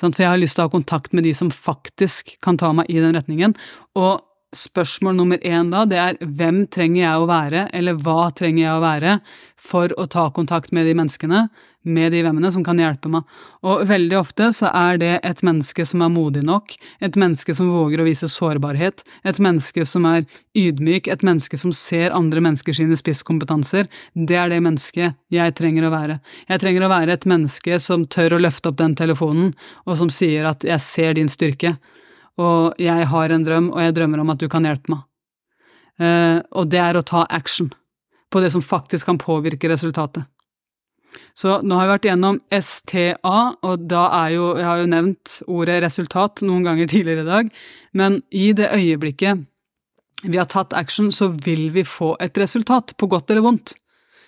For 0.00 0.12
jeg 0.16 0.32
har 0.32 0.40
lyst 0.40 0.56
til 0.56 0.64
å 0.64 0.68
ha 0.68 0.72
kontakt 0.72 1.14
med 1.16 1.26
de 1.28 1.32
som 1.36 1.52
faktisk 1.52 2.36
kan 2.44 2.56
ta 2.60 2.72
meg 2.76 2.88
i 2.88 3.00
den 3.00 3.16
retningen, 3.16 3.56
og 3.96 4.24
spørsmål 4.56 5.14
nummer 5.14 5.40
én 5.46 5.68
da, 5.70 5.84
det 5.86 5.98
er 6.00 6.16
hvem 6.24 6.64
trenger 6.72 7.02
jeg 7.04 7.20
å 7.20 7.28
være, 7.30 7.66
eller 7.76 7.98
hva 8.02 8.30
trenger 8.34 8.64
jeg 8.64 8.72
å 8.74 8.82
være, 8.82 9.18
for 9.60 9.92
å 10.00 10.08
ta 10.10 10.26
kontakt 10.34 10.72
med 10.74 10.88
de 10.88 10.96
menneskene, 10.98 11.44
med 11.84 12.12
de 12.12 12.22
vemmene, 12.26 12.50
som 12.52 12.64
kan 12.64 12.78
hjelpe 12.80 13.08
meg. 13.12 13.28
Og 13.64 13.84
veldig 13.88 14.16
ofte 14.18 14.50
så 14.56 14.68
er 14.76 14.98
det 15.00 15.12
et 15.26 15.42
menneske 15.46 15.86
som 15.88 16.02
er 16.04 16.12
modig 16.12 16.42
nok, 16.46 16.74
et 17.00 17.16
menneske 17.20 17.54
som 17.56 17.70
våger 17.72 18.02
å 18.02 18.08
vise 18.08 18.28
sårbarhet, 18.28 19.04
et 19.24 19.40
menneske 19.40 19.86
som 19.88 20.08
er 20.10 20.26
ydmyk, 20.58 21.08
et 21.08 21.24
menneske 21.26 21.60
som 21.60 21.72
ser 21.76 22.16
andre 22.16 22.42
mennesker 22.44 22.76
sine 22.76 22.98
spisskompetanser. 23.00 23.88
Det 24.14 24.36
er 24.36 24.52
det 24.52 24.60
mennesket 24.64 25.16
jeg 25.32 25.56
trenger 25.56 25.88
å 25.88 25.94
være. 25.94 26.20
Jeg 26.50 26.64
trenger 26.64 26.84
å 26.84 26.92
være 26.92 27.16
et 27.16 27.28
menneske 27.30 27.80
som 27.80 28.04
tør 28.04 28.36
å 28.36 28.42
løfte 28.44 28.72
opp 28.72 28.80
den 28.80 28.98
telefonen, 28.98 29.54
og 29.86 29.96
som 29.96 30.10
sier 30.10 30.44
at 30.44 30.64
'jeg 30.64 30.80
ser 30.80 31.14
din 31.14 31.28
styrke' 31.28 31.78
og 32.40 32.80
jeg 32.80 33.08
har 33.10 33.34
en 33.34 33.44
drøm, 33.44 33.70
og 33.74 33.80
jeg 33.82 33.96
drømmer 33.96 34.22
om 34.22 34.32
at 34.32 34.40
du 34.40 34.48
kan 34.48 34.66
hjelpe 34.66 34.94
meg. 34.94 35.04
Uh, 36.00 36.40
og 36.56 36.70
det 36.72 36.80
er 36.80 36.96
å 36.96 37.04
ta 37.04 37.26
action 37.28 37.68
på 38.32 38.40
det 38.40 38.52
som 38.54 38.64
faktisk 38.64 39.10
kan 39.10 39.20
påvirke 39.20 39.68
resultatet. 39.68 40.24
Så 41.34 41.60
nå 41.66 41.76
har 41.78 41.86
vi 41.86 41.92
vært 41.94 42.08
gjennom 42.08 42.40
STA, 42.54 43.38
og 43.66 43.86
da 43.90 44.06
er 44.22 44.34
jo 44.36 44.46
Jeg 44.58 44.66
har 44.66 44.80
jo 44.82 44.90
nevnt 44.90 45.36
ordet 45.46 45.80
resultat 45.84 46.42
noen 46.46 46.66
ganger 46.66 46.90
tidligere 46.92 47.24
i 47.24 47.30
dag, 47.30 47.54
men 47.92 48.20
i 48.30 48.52
det 48.56 48.70
øyeblikket 48.74 49.46
vi 50.22 50.36
har 50.36 50.50
tatt 50.52 50.74
action, 50.76 51.08
så 51.08 51.30
vil 51.32 51.70
vi 51.72 51.80
få 51.84 52.12
et 52.20 52.36
resultat, 52.36 52.92
på 53.00 53.08
godt 53.08 53.30
eller 53.32 53.40
vondt. 53.40 53.72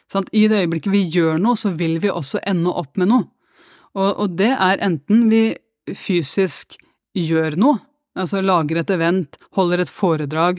Sånn, 0.09 0.25
I 0.33 0.47
det 0.49 0.63
øyeblikket 0.63 0.93
vi 0.93 1.03
gjør 1.05 1.37
noe, 1.37 1.59
så 1.61 1.75
vil 1.77 1.99
vi 2.01 2.09
også 2.09 2.41
ende 2.49 2.73
opp 2.73 2.97
med 2.97 3.11
noe. 3.11 3.27
Og, 3.93 4.09
og 4.25 4.39
det 4.39 4.55
er 4.57 4.81
enten 4.81 5.27
vi 5.29 5.51
fysisk 5.93 6.79
gjør 7.13 7.59
noe, 7.61 7.83
Altså 8.13 8.43
lager 8.45 8.83
et 8.83 8.91
event, 8.93 9.39
holder 9.57 9.81
et 9.81 9.93
foredrag, 9.93 10.59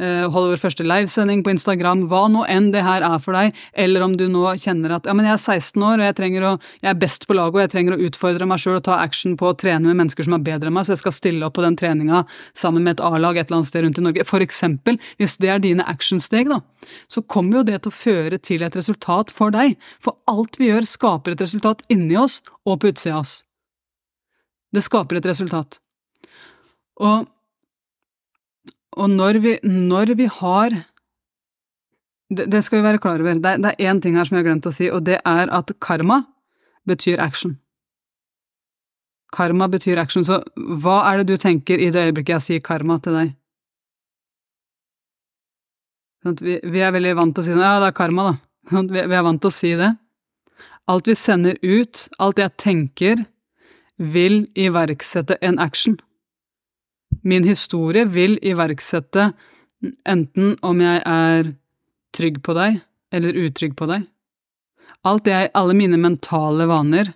eh, 0.00 0.24
holder 0.26 0.54
vår 0.54 0.62
første 0.64 0.86
livesending 0.86 1.44
på 1.44 1.52
Instagram, 1.54 2.06
hva 2.10 2.24
nå 2.32 2.44
enn 2.50 2.70
det 2.74 2.82
her 2.86 3.04
er 3.06 3.20
for 3.22 3.36
deg, 3.36 3.56
eller 3.84 4.04
om 4.06 4.16
du 4.18 4.26
nå 4.32 4.46
kjenner 4.60 4.96
at 4.96 5.08
ja, 5.08 5.14
men 5.16 5.28
jeg 5.28 5.36
er 5.36 5.60
16 5.60 5.86
år 5.86 6.02
og 6.02 6.06
jeg, 6.08 6.44
å, 6.46 6.54
jeg 6.80 6.90
er 6.92 7.00
best 7.04 7.26
på 7.28 7.36
laget 7.36 7.58
og 7.58 7.64
jeg 7.64 7.72
trenger 7.74 7.96
å 7.96 8.00
utfordre 8.08 8.48
meg 8.50 8.62
sjøl 8.62 8.78
og 8.78 8.84
ta 8.88 8.98
action 9.04 9.36
på 9.40 9.50
å 9.50 9.56
trene 9.60 9.90
med 9.90 10.00
mennesker 10.02 10.26
som 10.26 10.36
er 10.38 10.46
bedre 10.46 10.70
enn 10.70 10.76
meg, 10.76 10.88
så 10.88 10.96
jeg 10.96 11.02
skal 11.04 11.16
stille 11.16 11.46
opp 11.46 11.58
på 11.58 11.66
den 11.66 11.78
treninga 11.80 12.24
sammen 12.56 12.86
med 12.86 12.98
et 12.98 13.04
A-lag 13.06 13.38
et 13.38 13.48
eller 13.48 13.60
annet 13.60 13.70
sted 13.70 13.84
rundt 13.84 14.00
i 14.00 14.06
Norge. 14.06 14.26
For 14.28 14.44
eksempel, 14.44 14.98
hvis 15.20 15.36
det 15.42 15.52
er 15.52 15.62
dine 15.62 15.86
actionsteg, 15.90 16.50
da, 16.50 16.60
så 17.10 17.22
kommer 17.22 17.60
jo 17.60 17.66
det 17.70 17.82
til 17.84 17.92
å 17.92 17.98
føre 18.00 18.40
til 18.42 18.64
et 18.66 18.76
resultat 18.78 19.32
for 19.34 19.54
deg, 19.54 19.76
for 20.02 20.18
alt 20.30 20.58
vi 20.60 20.70
gjør 20.70 20.88
skaper 20.88 21.36
et 21.36 21.44
resultat 21.44 21.84
inni 21.92 22.18
oss 22.20 22.40
og 22.66 22.80
på 22.80 22.92
utsida 22.92 23.18
av 23.18 23.24
oss. 23.24 23.40
Det 24.70 24.82
skaper 24.84 25.18
et 25.18 25.26
resultat. 25.26 25.80
Og, 27.00 27.26
og 29.00 29.08
når, 29.10 29.38
vi, 29.40 29.56
når 29.64 30.14
vi 30.18 30.26
har 30.28 30.74
det, 32.30 32.46
det, 32.52 32.60
skal 32.62 32.78
vi 32.78 32.86
være 32.86 33.00
klar 33.02 33.22
over. 33.22 33.40
Det, 33.42 33.56
det 33.64 33.72
er 33.72 33.90
én 33.90 34.00
ting 34.02 34.18
her 34.18 34.28
som 34.28 34.36
jeg 34.36 34.44
har 34.44 34.50
glemt 34.52 34.68
å 34.68 34.74
si, 34.74 34.86
og 34.92 35.02
det 35.08 35.18
er 35.26 35.50
at 35.50 35.72
karma 35.82 36.22
betyr 36.86 37.22
action. 37.22 37.56
Karma 39.34 39.66
betyr 39.70 39.98
action, 40.02 40.24
så 40.26 40.40
hva 40.54 41.00
er 41.10 41.20
det 41.20 41.32
du 41.32 41.40
tenker 41.42 41.82
i 41.82 41.90
det 41.94 42.08
øyeblikket 42.08 42.36
jeg 42.36 42.46
sier 42.46 42.64
karma 42.66 42.98
til 43.02 43.18
deg? 43.18 43.32
Sånn 46.20 46.36
vi, 46.44 46.82
er 46.82 46.92
veldig 46.92 47.16
vant 47.16 47.34
til 47.34 47.42
å 47.42 47.46
si 47.46 47.54
sånn, 47.54 47.64
ja, 47.64 47.80
det 47.80 47.90
er 47.90 47.96
karma, 47.96 48.28
da. 48.28 48.34
Sånn 48.70 48.90
vi, 48.92 49.04
vi 49.08 49.16
er 49.16 49.26
vant 49.26 49.40
til 49.40 49.50
å 49.50 49.56
si 49.56 49.72
det. 49.80 49.90
Alt 50.90 51.08
vi 51.08 51.16
sender 51.16 51.56
ut, 51.62 52.06
alt 52.20 52.42
jeg 52.42 52.56
tenker, 52.60 53.24
vil 54.00 54.42
iverksette 54.58 55.38
en 55.44 55.58
action. 55.62 55.98
Min 57.22 57.44
historie 57.44 58.06
vil 58.08 58.38
iverksette 58.42 59.30
enten 60.08 60.54
om 60.66 60.80
jeg 60.80 61.02
er 61.06 61.52
trygg 62.16 62.40
på 62.44 62.54
deg 62.56 62.80
eller 63.14 63.38
utrygg 63.46 63.76
på 63.78 63.88
deg. 63.90 64.04
Alt 65.06 65.30
jeg, 65.30 65.50
alle 65.56 65.76
mine 65.76 65.98
mentale 66.00 66.66
vaner 66.68 67.14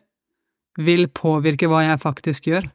vil 0.81 1.07
påvirke 1.13 1.69
hva 1.71 1.85
jeg 1.85 2.01
faktisk 2.03 2.49
gjør. 2.51 2.67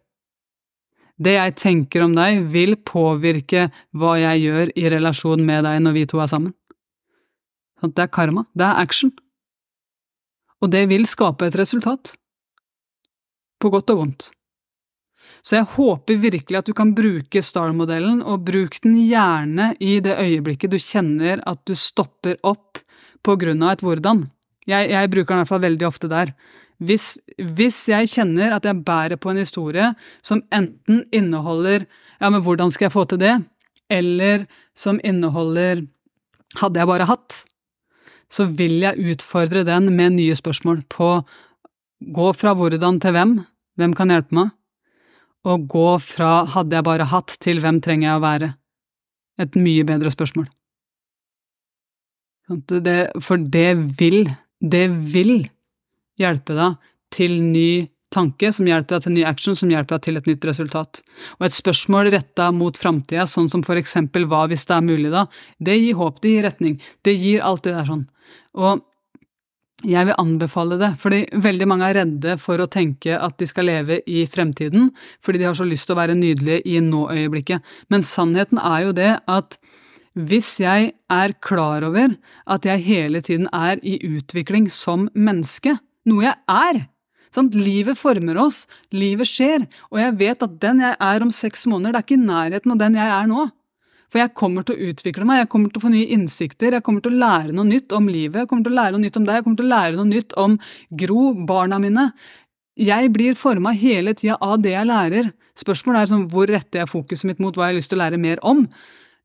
Det 1.19 1.33
jeg 1.35 1.55
tenker 1.59 2.05
om 2.05 2.13
deg, 2.15 2.45
vil 2.53 2.77
påvirke 2.87 3.67
hva 3.97 4.15
jeg 4.21 4.45
gjør 4.45 4.71
i 4.79 4.85
relasjon 4.93 5.43
med 5.45 5.65
deg 5.67 5.81
når 5.83 5.97
vi 5.97 6.05
to 6.07 6.21
er 6.23 6.31
sammen. 6.31 6.53
Det 7.83 8.05
er 8.05 8.11
karma, 8.11 8.45
det 8.55 8.67
er 8.67 8.79
action. 8.79 9.11
Og 10.63 10.71
det 10.71 10.85
vil 10.91 11.07
skape 11.07 11.47
et 11.47 11.57
resultat. 11.59 12.13
På 13.59 13.71
godt 13.71 13.91
og 13.91 14.03
vondt. 14.03 14.29
Så 15.45 15.59
jeg 15.59 15.69
håper 15.75 16.19
virkelig 16.19 16.59
at 16.59 16.67
du 16.67 16.73
kan 16.75 16.93
bruke 16.95 17.41
STAR-modellen, 17.43 18.21
og 18.23 18.45
bruk 18.47 18.79
den 18.83 18.97
gjerne 19.07 19.71
i 19.79 19.99
det 20.03 20.17
øyeblikket 20.19 20.73
du 20.73 20.79
kjenner 20.81 21.43
at 21.47 21.61
du 21.67 21.75
stopper 21.77 22.37
opp 22.43 22.81
på 23.25 23.35
grunn 23.39 23.63
av 23.63 23.77
et 23.77 23.85
hvordan. 23.85 24.25
Jeg, 24.69 24.89
jeg 24.91 25.11
bruker 25.11 25.33
den 25.33 25.39
i 25.39 25.43
hvert 25.43 25.53
fall 25.53 25.65
veldig 25.65 25.87
ofte 25.87 26.09
der. 26.11 26.33
Hvis, 26.79 27.17
hvis, 27.35 27.81
jeg 27.91 28.07
kjenner 28.07 28.55
at 28.55 28.67
jeg 28.67 28.83
bærer 28.87 29.19
på 29.19 29.33
en 29.33 29.41
historie 29.41 29.89
som 30.23 30.43
enten 30.55 31.03
inneholder 31.11 31.83
ja, 32.19 32.29
men 32.29 32.43
hvordan 32.43 32.71
skal 32.71 32.87
jeg 32.87 32.95
få 32.95 33.03
til 33.09 33.19
det, 33.19 33.35
eller 33.91 34.45
som 34.77 34.99
inneholder 35.03 35.83
hadde 36.59 36.81
jeg 36.81 36.89
bare 36.89 37.07
hatt, 37.09 37.43
så 38.29 38.45
vil 38.45 38.79
jeg 38.83 39.11
utfordre 39.11 39.65
den 39.67 39.89
med 39.95 40.15
nye 40.15 40.37
spørsmål 40.37 40.83
på 40.91 41.09
gå 41.99 42.29
fra 42.37 42.53
hvordan 42.55 42.99
til 43.01 43.15
hvem, 43.15 43.35
hvem 43.79 43.95
kan 43.97 44.13
hjelpe 44.13 44.37
meg, 44.37 44.53
å 45.47 45.57
gå 45.71 45.89
fra 46.03 46.45
hadde 46.53 46.75
jeg 46.75 46.87
bare 46.87 47.07
hatt 47.11 47.35
til 47.43 47.61
hvem 47.63 47.79
trenger 47.83 48.09
jeg 48.09 48.19
å 48.19 48.23
være? 48.25 48.49
Et 49.39 49.55
mye 49.55 49.85
bedre 49.87 50.11
spørsmål. 50.11 50.49
Det, 52.49 52.97
for 53.23 53.39
det 53.39 53.69
vil, 53.99 54.23
det 54.59 54.87
vil 55.13 55.47
hjelpe 56.19 56.57
deg 56.57 56.91
til 57.13 57.37
ny 57.45 57.87
tanke, 58.13 58.49
som 58.53 58.67
hjelper 58.67 58.97
deg 58.97 59.05
til 59.05 59.15
ny 59.15 59.23
action, 59.29 59.55
som 59.57 59.71
hjelper 59.71 59.97
deg 59.97 60.05
til 60.07 60.19
et 60.19 60.29
nytt 60.29 60.47
resultat. 60.49 61.01
Og 61.37 61.47
et 61.47 61.55
spørsmål 61.55 62.09
retta 62.15 62.49
mot 62.55 62.75
framtida, 62.77 63.27
sånn 63.29 63.49
som 63.53 63.63
for 63.65 63.79
eksempel 63.79 64.25
hva 64.29 64.47
hvis 64.49 64.65
det 64.69 64.75
er 64.75 64.85
mulig, 64.85 65.11
da, 65.13 65.27
det 65.61 65.77
gir 65.77 65.99
håp, 65.99 66.19
det 66.23 66.33
gir 66.33 66.47
retning, 66.49 66.79
det 67.05 67.15
gir 67.15 67.45
alt 67.45 67.67
det 67.67 67.75
der 67.77 67.89
sånn. 67.89 68.07
Og 68.57 68.81
jeg 69.87 70.09
vil 70.09 70.17
anbefale 70.19 70.77
det, 70.79 70.89
fordi 70.99 71.21
veldig 71.39 71.67
mange 71.69 71.87
er 71.87 71.99
redde 72.01 72.35
for 72.41 72.59
å 72.59 72.69
tenke 72.71 73.15
at 73.15 73.37
de 73.39 73.47
skal 73.47 73.69
leve 73.69 73.99
i 74.09 74.25
fremtiden, 74.27 74.89
fordi 75.23 75.41
de 75.41 75.47
har 75.47 75.57
så 75.57 75.67
lyst 75.67 75.87
til 75.87 75.95
å 75.95 76.01
være 76.01 76.17
nydelige 76.19 76.65
i 76.67 76.79
nå-øyeblikket. 76.83 77.63
Men 77.91 78.03
sannheten 78.03 78.59
er 78.59 78.87
jo 78.87 78.95
det 78.97 79.11
at 79.29 79.59
hvis 80.19 80.57
jeg 80.59 80.91
er 81.13 81.35
klar 81.45 81.85
over 81.87 82.15
at 82.49 82.65
jeg 82.67 82.85
hele 82.87 83.21
tiden 83.23 83.47
er 83.55 83.79
i 83.85 83.99
utvikling 84.03 84.67
som 84.73 85.07
menneske, 85.15 85.77
noe 86.09 86.25
jeg 86.27 86.35
er 86.49 86.83
sant? 87.33 87.55
Livet 87.55 87.99
former 87.99 88.39
oss, 88.41 88.63
livet 88.91 89.29
skjer, 89.29 89.67
og 89.93 90.01
jeg 90.01 90.17
vet 90.19 90.43
at 90.45 90.59
den 90.61 90.83
jeg 90.83 90.97
er 90.97 91.23
om 91.23 91.31
seks 91.33 91.67
måneder, 91.69 91.93
det 91.93 92.01
er 92.01 92.07
ikke 92.07 92.17
i 92.17 92.25
nærheten 92.25 92.75
av 92.75 92.81
den 92.81 92.97
jeg 92.99 93.15
er 93.15 93.29
nå. 93.29 93.47
For 94.09 94.21
jeg 94.23 94.33
kommer 94.37 94.65
til 94.65 94.75
å 94.75 94.89
utvikle 94.89 95.25
meg, 95.27 95.43
jeg 95.43 95.49
kommer 95.53 95.71
til 95.71 95.81
å 95.81 95.85
få 95.85 95.91
nye 95.93 96.11
innsikter, 96.15 96.75
jeg 96.77 96.85
kommer 96.85 97.05
til 97.05 97.13
å 97.13 97.21
lære 97.21 97.55
noe 97.55 97.69
nytt 97.69 97.93
om 97.95 98.07
livet, 98.09 98.41
jeg 98.41 98.49
kommer 98.49 98.65
til 98.65 98.73
å 98.73 98.79
lære 98.79 98.95
noe 98.95 99.05
nytt 99.05 99.19
om 99.19 99.27
deg, 99.27 99.39
jeg 99.39 99.45
kommer 99.45 99.61
til 99.61 99.67
å 99.67 99.73
lære 99.73 99.99
noe 99.99 100.09
nytt 100.09 100.37
om 100.41 100.55
Gro, 101.03 101.25
barna 101.49 101.81
mine. 101.81 102.07
Jeg 102.79 103.11
blir 103.13 103.37
forma 103.37 103.73
hele 103.75 104.15
tida 104.17 104.39
av 104.41 104.57
det 104.63 104.73
jeg 104.73 104.89
lærer. 104.89 105.29
Spørsmålet 105.59 106.01
er 106.01 106.11
sånn, 106.13 106.27
hvor 106.31 106.49
retter 106.49 106.81
jeg 106.81 106.89
fokuset 106.89 107.27
mitt 107.29 107.43
mot 107.43 107.53
hva 107.53 107.67
jeg 107.67 107.75
har 107.75 107.79
lyst 107.81 107.93
til 107.93 107.99
å 107.99 108.03
lære 108.05 108.21
mer 108.21 108.41
om? 108.47 108.63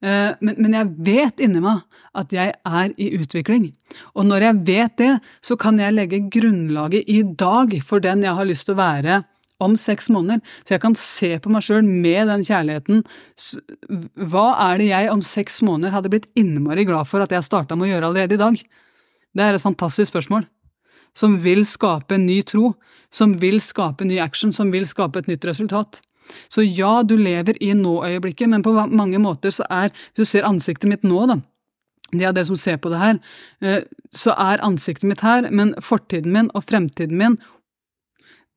Eh, 0.05 0.33
men, 0.45 0.57
men, 0.59 0.75
jeg 0.77 0.91
vet 1.07 1.45
inni 1.47 1.63
meg 1.65 1.85
at 2.19 2.35
jeg 2.35 2.53
er 2.53 2.95
i 3.01 3.11
utvikling. 3.17 3.71
Og 4.19 4.27
når 4.29 4.49
jeg 4.49 4.65
vet 4.69 4.97
det, 5.01 5.13
så 5.45 5.57
kan 5.61 5.79
jeg 5.81 5.95
legge 5.95 6.27
grunnlaget 6.35 7.09
i 7.09 7.23
dag 7.23 7.79
for 7.87 8.05
den 8.05 8.27
jeg 8.27 8.37
har 8.37 8.49
lyst 8.49 8.69
til 8.69 8.77
å 8.77 8.83
være 8.83 9.23
om 9.63 9.77
seks 9.79 10.09
måneder, 10.13 10.41
så 10.65 10.75
jeg 10.75 10.83
kan 10.83 10.97
se 10.99 11.31
på 11.43 11.53
meg 11.53 11.65
sjøl 11.65 11.85
med 11.87 12.31
den 12.31 12.43
kjærligheten. 12.47 13.05
Hva 14.31 14.47
er 14.67 14.81
det 14.81 14.89
jeg 14.89 15.13
om 15.13 15.23
seks 15.25 15.61
måneder 15.67 15.95
hadde 15.95 16.11
blitt 16.13 16.31
innmari 16.39 16.87
glad 16.89 17.09
for 17.11 17.25
at 17.25 17.35
jeg 17.35 17.47
starta 17.47 17.79
med 17.79 17.89
å 17.89 17.93
gjøre 17.93 18.11
allerede 18.11 18.39
i 18.39 18.43
dag? 18.43 18.59
Det 19.35 19.45
er 19.45 19.57
et 19.57 19.65
fantastisk 19.65 20.13
spørsmål, 20.13 20.47
som 21.15 21.39
vil 21.43 21.65
skape 21.67 22.19
en 22.19 22.27
ny 22.27 22.41
tro, 22.47 22.75
som 23.15 23.37
vil 23.43 23.61
skape 23.63 24.07
ny 24.07 24.19
action, 24.23 24.53
som 24.55 24.73
vil 24.75 24.87
skape 24.91 25.23
et 25.23 25.31
nytt 25.31 25.47
resultat. 25.47 26.03
Så 26.49 26.65
ja, 26.65 27.03
du 27.03 27.17
lever 27.21 27.59
i 27.63 27.73
nå-øyeblikket, 27.77 28.49
men 28.51 28.65
på 28.65 28.73
mange 28.75 29.21
måter 29.23 29.53
så 29.55 29.67
er, 29.71 29.93
hvis 30.15 30.25
du 30.25 30.31
ser 30.31 30.49
ansiktet 30.49 30.89
mitt 30.91 31.05
nå, 31.07 31.27
da, 31.31 31.39
de 32.15 32.27
av 32.29 32.35
dere 32.37 32.49
som 32.49 32.59
ser 32.59 32.79
på 32.83 32.93
det 32.93 33.01
her, 33.01 33.19
eh, 33.65 33.83
så 34.15 34.35
er 34.39 34.63
ansiktet 34.65 35.09
mitt 35.11 35.25
her, 35.25 35.51
men 35.51 35.75
fortiden 35.83 36.33
min 36.35 36.51
og 36.55 36.67
fremtiden 36.69 37.19
min 37.21 37.39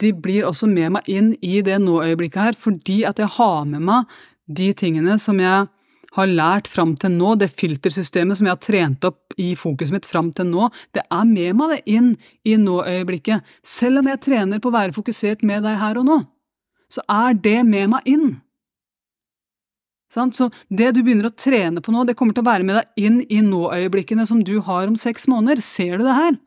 de 0.01 0.12
blir 0.13 0.45
også 0.45 0.69
med 0.69 0.93
meg 0.97 1.10
inn 1.10 1.31
i 1.41 1.62
det 1.65 1.79
nå-øyeblikket 1.83 2.43
her, 2.43 2.57
fordi 2.60 3.01
at 3.10 3.19
jeg 3.21 3.31
har 3.38 3.65
med 3.69 3.86
meg 3.88 4.17
de 4.47 4.71
tingene 4.77 5.17
som 5.21 5.41
jeg 5.41 5.67
har 6.17 6.31
lært 6.31 6.69
fram 6.71 6.95
til 6.97 7.13
nå, 7.13 7.36
det 7.38 7.51
filtersystemet 7.53 8.39
som 8.39 8.47
jeg 8.47 8.55
har 8.55 8.63
trent 8.63 9.05
opp 9.10 9.36
i 9.38 9.51
fokuset 9.60 9.93
mitt 9.93 10.07
fram 10.07 10.31
til 10.33 10.49
nå, 10.49 10.69
det 10.95 11.03
er 11.13 11.27
med 11.29 11.57
meg 11.60 11.75
det 11.75 11.97
inn 11.97 12.10
i 12.47 12.55
nå-øyeblikket. 12.62 13.45
Selv 13.65 14.01
om 14.01 14.10
jeg 14.10 14.23
trener 14.25 14.62
på 14.63 14.71
å 14.71 14.77
være 14.77 14.95
fokusert 14.95 15.45
med 15.45 15.65
deg 15.67 15.77
her 15.81 15.99
og 16.01 16.07
nå, 16.07 16.19
så 16.89 17.03
er 17.12 17.36
det 17.36 17.60
med 17.67 17.91
meg 17.93 18.10
inn. 18.10 18.27
Så 20.07 20.47
det 20.71 20.93
du 20.95 21.01
begynner 21.03 21.27
å 21.27 21.36
trene 21.36 21.83
på 21.83 21.91
nå, 21.91 22.05
det 22.07 22.15
kommer 22.17 22.33
til 22.33 22.45
å 22.45 22.47
være 22.47 22.65
med 22.65 22.79
deg 22.79 23.07
inn 23.07 23.17
i 23.27 23.41
nå-øyeblikkene 23.43 24.25
som 24.25 24.39
du 24.45 24.55
har 24.63 24.88
om 24.88 24.95
seks 24.97 25.27
måneder. 25.29 25.62
Ser 25.62 25.99
du 25.99 26.07
det 26.07 26.15
her? 26.15 26.38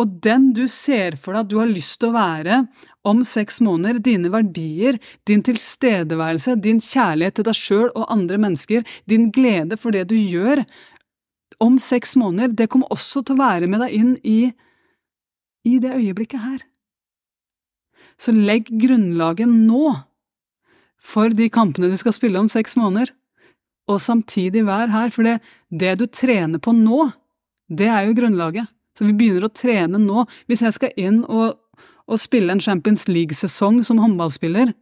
Og 0.00 0.08
den 0.24 0.50
du 0.56 0.64
ser 0.70 1.18
for 1.20 1.34
deg 1.34 1.44
at 1.44 1.50
du 1.50 1.58
har 1.60 1.68
lyst 1.68 1.98
til 2.00 2.10
å 2.10 2.16
være 2.16 2.62
om 3.08 3.20
seks 3.26 3.60
måneder, 3.64 4.00
dine 4.00 4.30
verdier, 4.32 4.96
din 5.28 5.42
tilstedeværelse, 5.44 6.56
din 6.64 6.80
kjærlighet 6.80 7.38
til 7.38 7.48
deg 7.48 7.58
sjøl 7.58 7.88
og 7.90 8.08
andre 8.12 8.38
mennesker, 8.40 8.86
din 9.10 9.28
glede 9.34 9.76
for 9.80 9.94
det 9.94 10.06
du 10.10 10.16
gjør 10.16 10.64
om 11.62 11.78
seks 11.82 12.16
måneder, 12.18 12.54
det 12.56 12.70
kommer 12.72 12.90
også 12.94 13.22
til 13.22 13.36
å 13.36 13.42
være 13.42 13.68
med 13.70 13.84
deg 13.84 13.94
inn 13.94 14.12
i, 14.26 14.52
i 15.68 15.78
det 15.82 15.92
øyeblikket 15.94 16.42
her. 16.42 16.62
Så 18.18 18.34
legg 18.34 18.70
grunnlaget 18.70 19.50
nå 19.50 19.92
for 21.02 21.34
de 21.34 21.48
kampene 21.52 21.90
du 21.90 21.98
skal 22.00 22.14
spille 22.14 22.40
om 22.40 22.50
seks 22.50 22.78
måneder, 22.78 23.12
og 23.90 23.98
samtidig 24.00 24.62
vær 24.66 24.90
her, 24.92 25.10
for 25.10 25.26
det, 25.26 25.40
det 25.68 25.96
du 25.98 26.06
trener 26.06 26.62
på 26.62 26.74
nå, 26.76 27.08
det 27.66 27.88
er 27.90 28.06
jo 28.06 28.14
grunnlaget. 28.16 28.70
Så 28.96 29.08
vi 29.08 29.14
begynner 29.16 29.46
å 29.48 29.52
trene 29.52 30.00
nå. 30.00 30.26
Hvis 30.50 30.64
jeg 30.64 30.76
skal 30.76 30.96
inn 31.00 31.22
og, 31.24 31.58
og 32.06 32.20
spille 32.20 32.52
en 32.54 32.62
Champions 32.62 33.06
League-sesong 33.08 33.80
som 33.86 34.00
håndballspiller, 34.02 34.74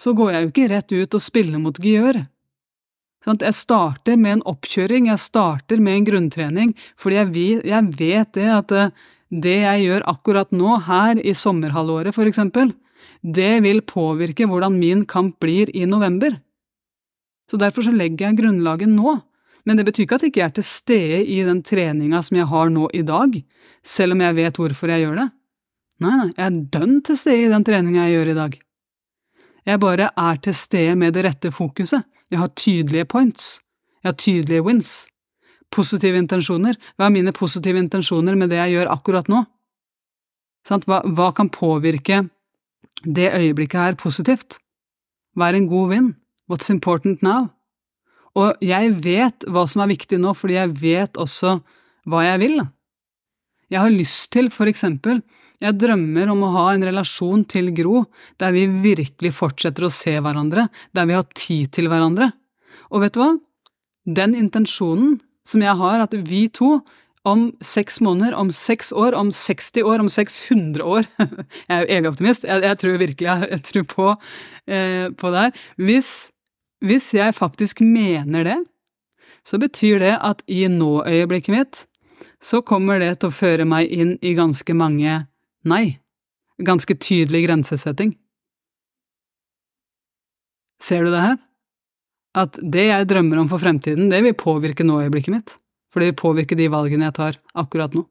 så 0.00 0.14
går 0.16 0.32
jeg 0.32 0.42
jo 0.42 0.52
ikke 0.52 0.70
rett 0.72 0.94
ut 0.96 1.18
og 1.18 1.22
spiller 1.22 1.62
mot 1.62 1.78
Gjør. 1.82 2.24
Jeg 3.26 3.58
starter 3.58 4.18
med 4.20 4.36
en 4.36 4.46
oppkjøring, 4.46 5.08
jeg 5.10 5.18
starter 5.18 5.80
med 5.82 5.98
en 5.98 6.04
grunntrening, 6.06 6.74
fordi 6.94 7.16
jeg 7.18 7.30
vet, 7.34 7.64
jeg 7.66 7.94
vet 7.98 8.32
det 8.36 8.50
at 8.54 8.74
eh, 8.76 8.92
det 9.34 9.56
jeg 9.64 9.86
gjør 9.88 10.04
akkurat 10.12 10.52
nå, 10.54 10.76
her 10.86 11.18
i 11.18 11.34
sommerhalvåret 11.34 12.14
for 12.14 12.30
eksempel, 12.30 12.70
det 13.22 13.64
vil 13.64 13.82
påvirke 13.82 14.46
hvordan 14.46 14.78
min 14.78 15.02
kamp 15.10 15.40
blir 15.42 15.72
i 15.74 15.88
november. 15.90 16.38
Så 17.50 17.58
derfor 17.58 17.82
så 17.86 17.94
legger 17.94 18.28
jeg 18.28 18.38
grunnlaget 18.40 18.90
nå. 18.90 19.18
Men 19.66 19.78
det 19.78 19.86
betyr 19.88 20.04
ikke 20.06 20.18
at 20.18 20.24
jeg 20.24 20.32
ikke 20.32 20.44
er 20.44 20.54
til 20.54 20.66
stede 20.66 21.24
i 21.26 21.40
den 21.46 21.62
treninga 21.66 22.20
som 22.22 22.38
jeg 22.38 22.46
har 22.52 22.70
nå 22.70 22.86
i 22.94 23.02
dag, 23.06 23.34
selv 23.82 24.14
om 24.14 24.22
jeg 24.22 24.38
vet 24.38 24.60
hvorfor 24.60 24.92
jeg 24.92 25.02
gjør 25.02 25.18
det. 25.24 25.26
Nei, 26.04 26.12
nei, 26.12 26.28
jeg 26.36 26.44
er 26.44 26.60
dønn 26.76 27.00
til 27.06 27.18
stede 27.18 27.48
i 27.48 27.50
den 27.50 27.66
treninga 27.66 28.06
jeg 28.06 28.18
gjør 28.18 28.30
i 28.30 28.38
dag. 28.38 28.56
Jeg 29.66 29.82
bare 29.82 30.10
er 30.14 30.38
til 30.44 30.54
stede 30.54 30.94
med 30.98 31.16
det 31.16 31.24
rette 31.26 31.50
fokuset. 31.50 32.06
Jeg 32.30 32.38
har 32.38 32.52
tydelige 32.54 33.08
points. 33.10 33.56
Jeg 34.02 34.12
har 34.12 34.18
tydelige 34.22 34.62
wins. 34.62 34.92
Positive 35.74 36.18
intensjoner. 36.18 36.78
Hva 36.94 37.08
er 37.08 37.14
mine 37.16 37.34
positive 37.34 37.80
intensjoner 37.82 38.38
med 38.38 38.52
det 38.52 38.60
jeg 38.60 38.76
gjør 38.76 38.92
akkurat 38.94 39.30
nå? 39.32 39.42
Hva, 40.66 41.00
hva 41.02 41.32
kan 41.34 41.50
påvirke 41.50 42.22
det 43.02 43.32
øyeblikket 43.34 43.80
her 43.80 43.98
positivt? 43.98 44.60
Er 45.38 45.54
en 45.54 45.66
god 45.66 45.90
vind. 45.90 46.14
What's 46.50 46.70
important 46.70 47.22
now? 47.22 47.55
Og 48.36 48.64
jeg 48.64 48.92
vet 49.04 49.46
hva 49.48 49.64
som 49.70 49.82
er 49.82 49.92
viktig 49.94 50.18
nå, 50.20 50.34
fordi 50.36 50.58
jeg 50.58 50.74
vet 50.82 51.20
også 51.20 51.58
hva 52.06 52.22
jeg 52.26 52.42
vil. 52.44 52.60
Jeg 53.72 53.82
har 53.82 53.92
lyst 53.92 54.30
til, 54.34 54.50
for 54.54 54.70
eksempel, 54.70 55.22
jeg 55.62 55.78
drømmer 55.80 56.28
om 56.30 56.44
å 56.44 56.52
ha 56.52 56.66
en 56.74 56.84
relasjon 56.84 57.46
til 57.48 57.72
Gro 57.74 58.04
der 58.40 58.52
vi 58.54 58.66
virkelig 58.68 59.32
fortsetter 59.38 59.86
å 59.86 59.92
se 59.92 60.12
hverandre, 60.20 60.68
der 60.92 61.08
vi 61.08 61.16
har 61.16 61.26
tid 61.32 61.72
til 61.74 61.88
hverandre. 61.90 62.30
Og 62.92 63.02
vet 63.02 63.16
du 63.16 63.22
hva? 63.22 63.32
Den 64.06 64.36
intensjonen 64.38 65.16
som 65.46 65.64
jeg 65.64 65.74
har, 65.80 66.04
at 66.04 66.14
vi 66.28 66.46
to 66.52 66.76
om 67.26 67.48
seks 67.64 67.98
måneder, 68.04 68.36
om 68.38 68.52
seks 68.54 68.92
år, 68.94 69.16
om 69.18 69.32
60 69.34 69.82
år, 69.82 70.04
om 70.04 70.10
600 70.12 70.84
år 70.86 71.08
Jeg 71.18 71.72
er 71.74 71.80
jo 71.80 71.88
egenoptimist, 71.96 72.46
jeg, 72.46 72.62
jeg 72.62 72.78
tror 72.82 73.00
virkelig 73.02 73.26
jeg, 73.26 73.48
jeg 73.50 73.62
tror 73.70 73.86
på, 73.90 74.10
eh, 74.70 75.06
på 75.10 75.32
det 75.34 75.46
her. 75.46 75.64
Hvis 75.88 76.12
hvis 76.84 77.12
jeg 77.16 77.34
faktisk 77.36 77.80
mener 77.80 78.44
det, 78.44 78.56
så 79.46 79.58
betyr 79.62 80.00
det 80.02 80.14
at 80.20 80.42
i 80.50 80.66
nå-øyeblikket 80.68 81.54
mitt 81.54 81.84
så 82.42 82.60
kommer 82.66 83.00
det 83.00 83.20
til 83.20 83.30
å 83.30 83.34
føre 83.34 83.64
meg 83.68 83.90
inn 83.92 84.16
i 84.24 84.34
ganske 84.36 84.74
mange 84.76 85.26
nei. 85.66 85.98
Ganske 86.56 86.96
tydelig 86.96 87.44
grensesetting. 87.46 88.14
Ser 90.82 91.04
du 91.04 91.12
det 91.12 91.22
her? 91.22 91.38
At 92.36 92.58
det 92.60 92.88
jeg 92.88 93.08
drømmer 93.08 93.40
om 93.40 93.48
for 93.48 93.62
fremtiden, 93.62 94.10
det 94.12 94.20
vil 94.24 94.36
påvirke 94.36 94.84
nå-øyeblikket 94.84 95.32
mitt. 95.32 95.54
For 95.92 96.02
det 96.02 96.10
vil 96.10 96.20
påvirke 96.20 96.58
de 96.58 96.68
valgene 96.72 97.08
jeg 97.08 97.16
tar 97.16 97.38
akkurat 97.56 97.94
nå. 97.96 98.04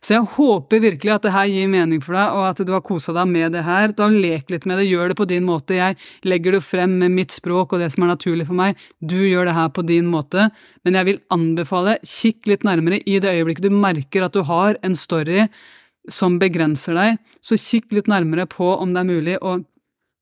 Så 0.00 0.14
jeg 0.14 0.28
håper 0.36 0.80
virkelig 0.80 1.12
at 1.12 1.24
det 1.26 1.32
her 1.34 1.48
gir 1.50 1.70
mening 1.70 2.00
for 2.04 2.16
deg, 2.16 2.34
og 2.38 2.44
at 2.48 2.60
du 2.64 2.72
har 2.72 2.84
kosa 2.86 3.12
deg 3.16 3.28
med 3.28 3.56
det 3.56 3.64
her. 3.66 3.92
Du 3.92 4.04
har 4.04 4.14
lekt 4.14 4.52
litt 4.54 4.66
med 4.68 4.80
det, 4.80 4.86
gjør 4.88 5.12
det 5.12 5.18
på 5.18 5.28
din 5.28 5.46
måte. 5.46 5.76
Jeg 5.76 5.98
legger 6.28 6.56
det 6.56 6.62
frem 6.64 6.96
med 7.02 7.14
mitt 7.16 7.34
språk 7.34 7.74
og 7.74 7.82
det 7.82 7.90
som 7.94 8.06
er 8.06 8.14
naturlig 8.14 8.48
for 8.48 8.58
meg. 8.58 8.78
Du 9.00 9.18
gjør 9.18 9.50
det 9.50 9.56
her 9.58 9.72
på 9.74 9.84
din 9.86 10.08
måte, 10.10 10.48
men 10.86 10.98
jeg 11.00 11.10
vil 11.10 11.22
anbefale, 11.34 11.98
kikk 12.06 12.46
litt 12.52 12.66
nærmere 12.66 13.02
i 13.04 13.18
det 13.22 13.34
øyeblikket 13.34 13.66
du 13.66 13.74
merker 13.74 14.26
at 14.26 14.36
du 14.36 14.44
har 14.46 14.78
en 14.86 14.96
story 14.96 15.48
som 16.12 16.38
begrenser 16.38 16.94
deg, 16.94 17.16
så 17.42 17.58
kikk 17.58 17.90
litt 17.96 18.10
nærmere 18.10 18.46
på 18.50 18.76
om 18.78 18.94
det 18.94 19.02
er 19.02 19.10
mulig 19.10 19.40
å 19.42 19.58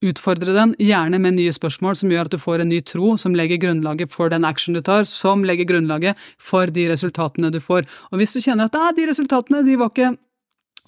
Utfordre 0.05 0.53
den, 0.53 0.75
gjerne 0.83 1.21
med 1.23 1.39
nye 1.39 1.53
spørsmål 1.55 1.97
som 1.97 2.13
gjør 2.13 2.29
at 2.29 2.35
du 2.35 2.41
får 2.41 2.65
en 2.65 2.71
ny 2.73 2.81
tro, 2.85 3.15
som 3.21 3.37
legger 3.37 3.63
grunnlaget 3.63 4.13
for 4.13 4.33
den 4.33 4.45
action 4.45 4.77
du 4.77 4.83
tar, 4.85 5.07
som 5.09 5.47
legger 5.47 5.69
grunnlaget 5.71 6.21
for 6.37 6.69
de 6.69 6.89
resultatene 6.91 7.53
du 7.55 7.61
får. 7.63 7.89
Og 8.13 8.21
hvis 8.21 8.37
du 8.37 8.43
kjenner 8.45 8.69
at 8.69 8.77
ah, 8.77 8.93
de 8.97 9.09
resultatene, 9.09 9.65
de 9.65 9.79
var 9.81 9.93
ikke 9.95 10.15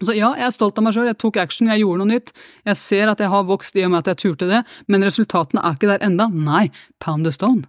så 0.05 0.12
ja, 0.12 0.35
jeg 0.37 0.44
er 0.44 0.52
stolt 0.52 0.76
av 0.76 0.85
meg 0.85 0.92
sjøl, 0.92 1.07
jeg 1.09 1.16
tok 1.22 1.38
action, 1.40 1.70
jeg 1.72 1.81
gjorde 1.81 2.02
noe 2.02 2.11
nytt, 2.11 2.35
jeg 2.68 2.76
ser 2.76 3.09
at 3.09 3.22
jeg 3.22 3.33
har 3.33 3.46
vokst 3.48 3.79
i 3.81 3.85
og 3.87 3.94
med 3.94 4.02
at 4.02 4.11
jeg 4.12 4.20
turte 4.26 4.48
det, 4.50 4.59
men 4.92 5.07
resultatene 5.07 5.62
er 5.64 5.79
ikke 5.79 5.88
der 5.88 6.05
enda. 6.05 6.26
Nei, 6.29 6.66
pound 7.00 7.24
the 7.24 7.33
stone. 7.33 7.64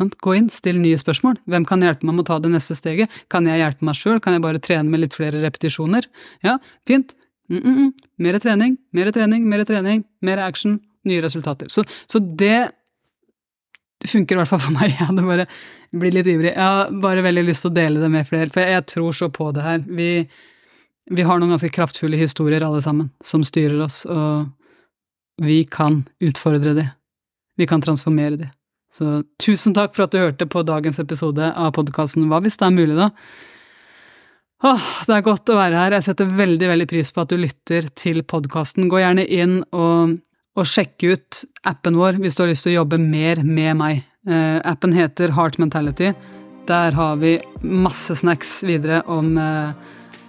Gå 0.00 0.34
inn, 0.36 0.50
still 0.52 0.80
nye 0.80 0.98
spørsmål. 1.00 1.38
Hvem 1.48 1.64
kan 1.68 1.82
hjelpe 1.84 2.04
meg 2.08 2.18
med 2.18 2.24
å 2.24 2.28
ta 2.30 2.38
det 2.40 2.52
neste 2.52 2.76
steget? 2.76 3.12
Kan 3.32 3.48
jeg 3.48 3.60
hjelpe 3.60 3.84
meg 3.88 3.96
sjøl? 3.96 4.20
Kan 4.20 4.36
jeg 4.36 4.44
bare 4.44 4.60
trene 4.62 4.92
med 4.92 5.02
litt 5.02 5.16
flere 5.16 5.42
repetisjoner? 5.42 6.08
Ja, 6.44 6.58
fint. 6.88 7.16
Mm, 7.50 7.62
mm. 7.62 7.92
Mer 8.22 8.38
trening, 8.42 8.76
mer 8.94 9.10
trening, 9.14 9.48
mer 9.48 9.64
trening, 9.66 10.04
mer 10.22 10.38
action, 10.38 10.78
nye 11.04 11.22
resultater. 11.24 11.68
Så, 11.68 11.84
så, 12.06 12.18
det 12.18 12.70
funker 14.06 14.36
i 14.36 14.40
hvert 14.40 14.52
fall 14.52 14.62
for 14.62 14.76
meg. 14.76 14.94
Jeg 14.98 15.08
hadde 15.08 15.26
bare 15.26 15.48
blitt 15.90 16.16
litt 16.16 16.30
ivrig. 16.30 16.54
Jeg 16.54 16.62
har 16.62 16.94
bare 17.02 17.24
veldig 17.26 17.44
lyst 17.48 17.66
til 17.66 17.72
å 17.72 17.78
dele 17.80 18.02
det 18.02 18.12
med 18.12 18.28
flere, 18.28 18.52
for 18.54 18.62
jeg 18.62 18.86
tror 18.86 19.16
så 19.16 19.28
på 19.34 19.50
det 19.56 19.64
her. 19.66 19.82
Vi, 19.82 20.12
vi 21.10 21.26
har 21.26 21.40
noen 21.40 21.56
ganske 21.56 21.72
kraftfulle 21.74 22.20
historier 22.20 22.62
alle 22.62 22.82
sammen, 22.84 23.10
som 23.26 23.42
styrer 23.46 23.82
oss, 23.88 24.04
og 24.06 24.46
vi 25.42 25.64
kan 25.66 26.04
utfordre 26.22 26.76
det. 26.78 26.86
Vi 27.58 27.66
kan 27.66 27.82
transformere 27.82 28.38
det. 28.44 28.50
Så 28.94 29.20
tusen 29.42 29.74
takk 29.74 29.94
for 29.94 30.06
at 30.06 30.14
du 30.14 30.20
hørte 30.20 30.46
på 30.50 30.62
dagens 30.66 30.98
episode 31.02 31.50
av 31.50 31.74
podkasten 31.76 32.26
Hva 32.30 32.40
hvis 32.42 32.58
det 32.58 32.66
er 32.66 32.74
mulig, 32.74 32.96
da? 32.98 33.10
Åh, 34.60 34.88
det 35.08 35.14
er 35.16 35.22
godt 35.24 35.48
å 35.48 35.56
være 35.56 35.78
her. 35.78 35.94
Jeg 35.96 36.04
setter 36.10 36.32
veldig 36.36 36.66
veldig 36.68 36.86
pris 36.90 37.08
på 37.16 37.22
at 37.22 37.30
du 37.32 37.38
lytter 37.40 37.86
til 37.96 38.20
podkasten. 38.28 38.90
Gå 38.92 38.98
gjerne 39.00 39.24
inn 39.24 39.62
og, 39.72 40.18
og 40.52 40.66
sjekk 40.68 41.06
ut 41.08 41.38
appen 41.68 41.96
vår 41.96 42.18
hvis 42.20 42.36
du 42.36 42.42
har 42.44 42.50
lyst 42.50 42.66
til 42.66 42.74
å 42.74 42.82
jobbe 42.82 42.98
mer 43.00 43.40
med 43.40 43.78
meg. 43.80 44.02
Eh, 44.28 44.58
appen 44.68 44.92
heter 44.92 45.32
Heart 45.32 45.56
Mentality. 45.62 46.10
Der 46.68 46.92
har 46.92 47.16
vi 47.22 47.38
masse 47.64 48.18
snacks 48.20 48.58
videre 48.68 49.00
om 49.08 49.32
eh, 49.40 49.72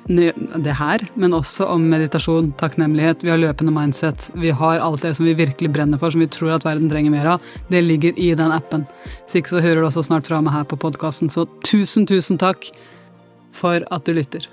det 0.08 0.78
her, 0.80 1.04
men 1.20 1.36
også 1.36 1.68
om 1.68 1.84
meditasjon, 1.92 2.54
takknemlighet. 2.62 3.28
Vi 3.28 3.34
har 3.34 3.42
løpende 3.42 3.76
mindset. 3.76 4.30
Vi 4.40 4.56
har 4.56 4.80
alt 4.80 5.04
det 5.04 5.12
som 5.20 5.28
vi 5.28 5.36
virkelig 5.36 5.74
brenner 5.76 6.00
for, 6.00 6.16
som 6.16 6.24
vi 6.24 6.30
tror 6.32 6.56
at 6.56 6.70
verden 6.70 6.88
trenger 6.90 7.12
mer 7.12 7.34
av. 7.36 7.52
Det 7.68 7.84
ligger 7.84 8.16
i 8.16 8.32
den 8.40 8.56
appen. 8.56 8.88
Hvis 9.26 9.42
ikke 9.42 9.58
så 9.58 9.66
hører 9.68 9.84
du 9.84 9.92
også 9.92 10.08
snart 10.08 10.32
fra 10.32 10.40
meg 10.40 10.56
her 10.56 10.66
på 10.72 10.80
podkasten. 10.80 11.28
Så 11.28 11.50
tusen, 11.68 12.08
tusen 12.08 12.40
takk 12.40 12.72
for 13.56 13.86
at 13.92 14.06
du 14.08 14.14
lytter. 14.16 14.48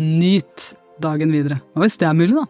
Nyt 0.00 0.72
dagen 1.02 1.32
videre. 1.32 1.60
Og 1.74 1.84
hvis 1.84 1.98
det 2.00 2.08
er 2.08 2.16
mulig, 2.16 2.36
da. 2.36 2.46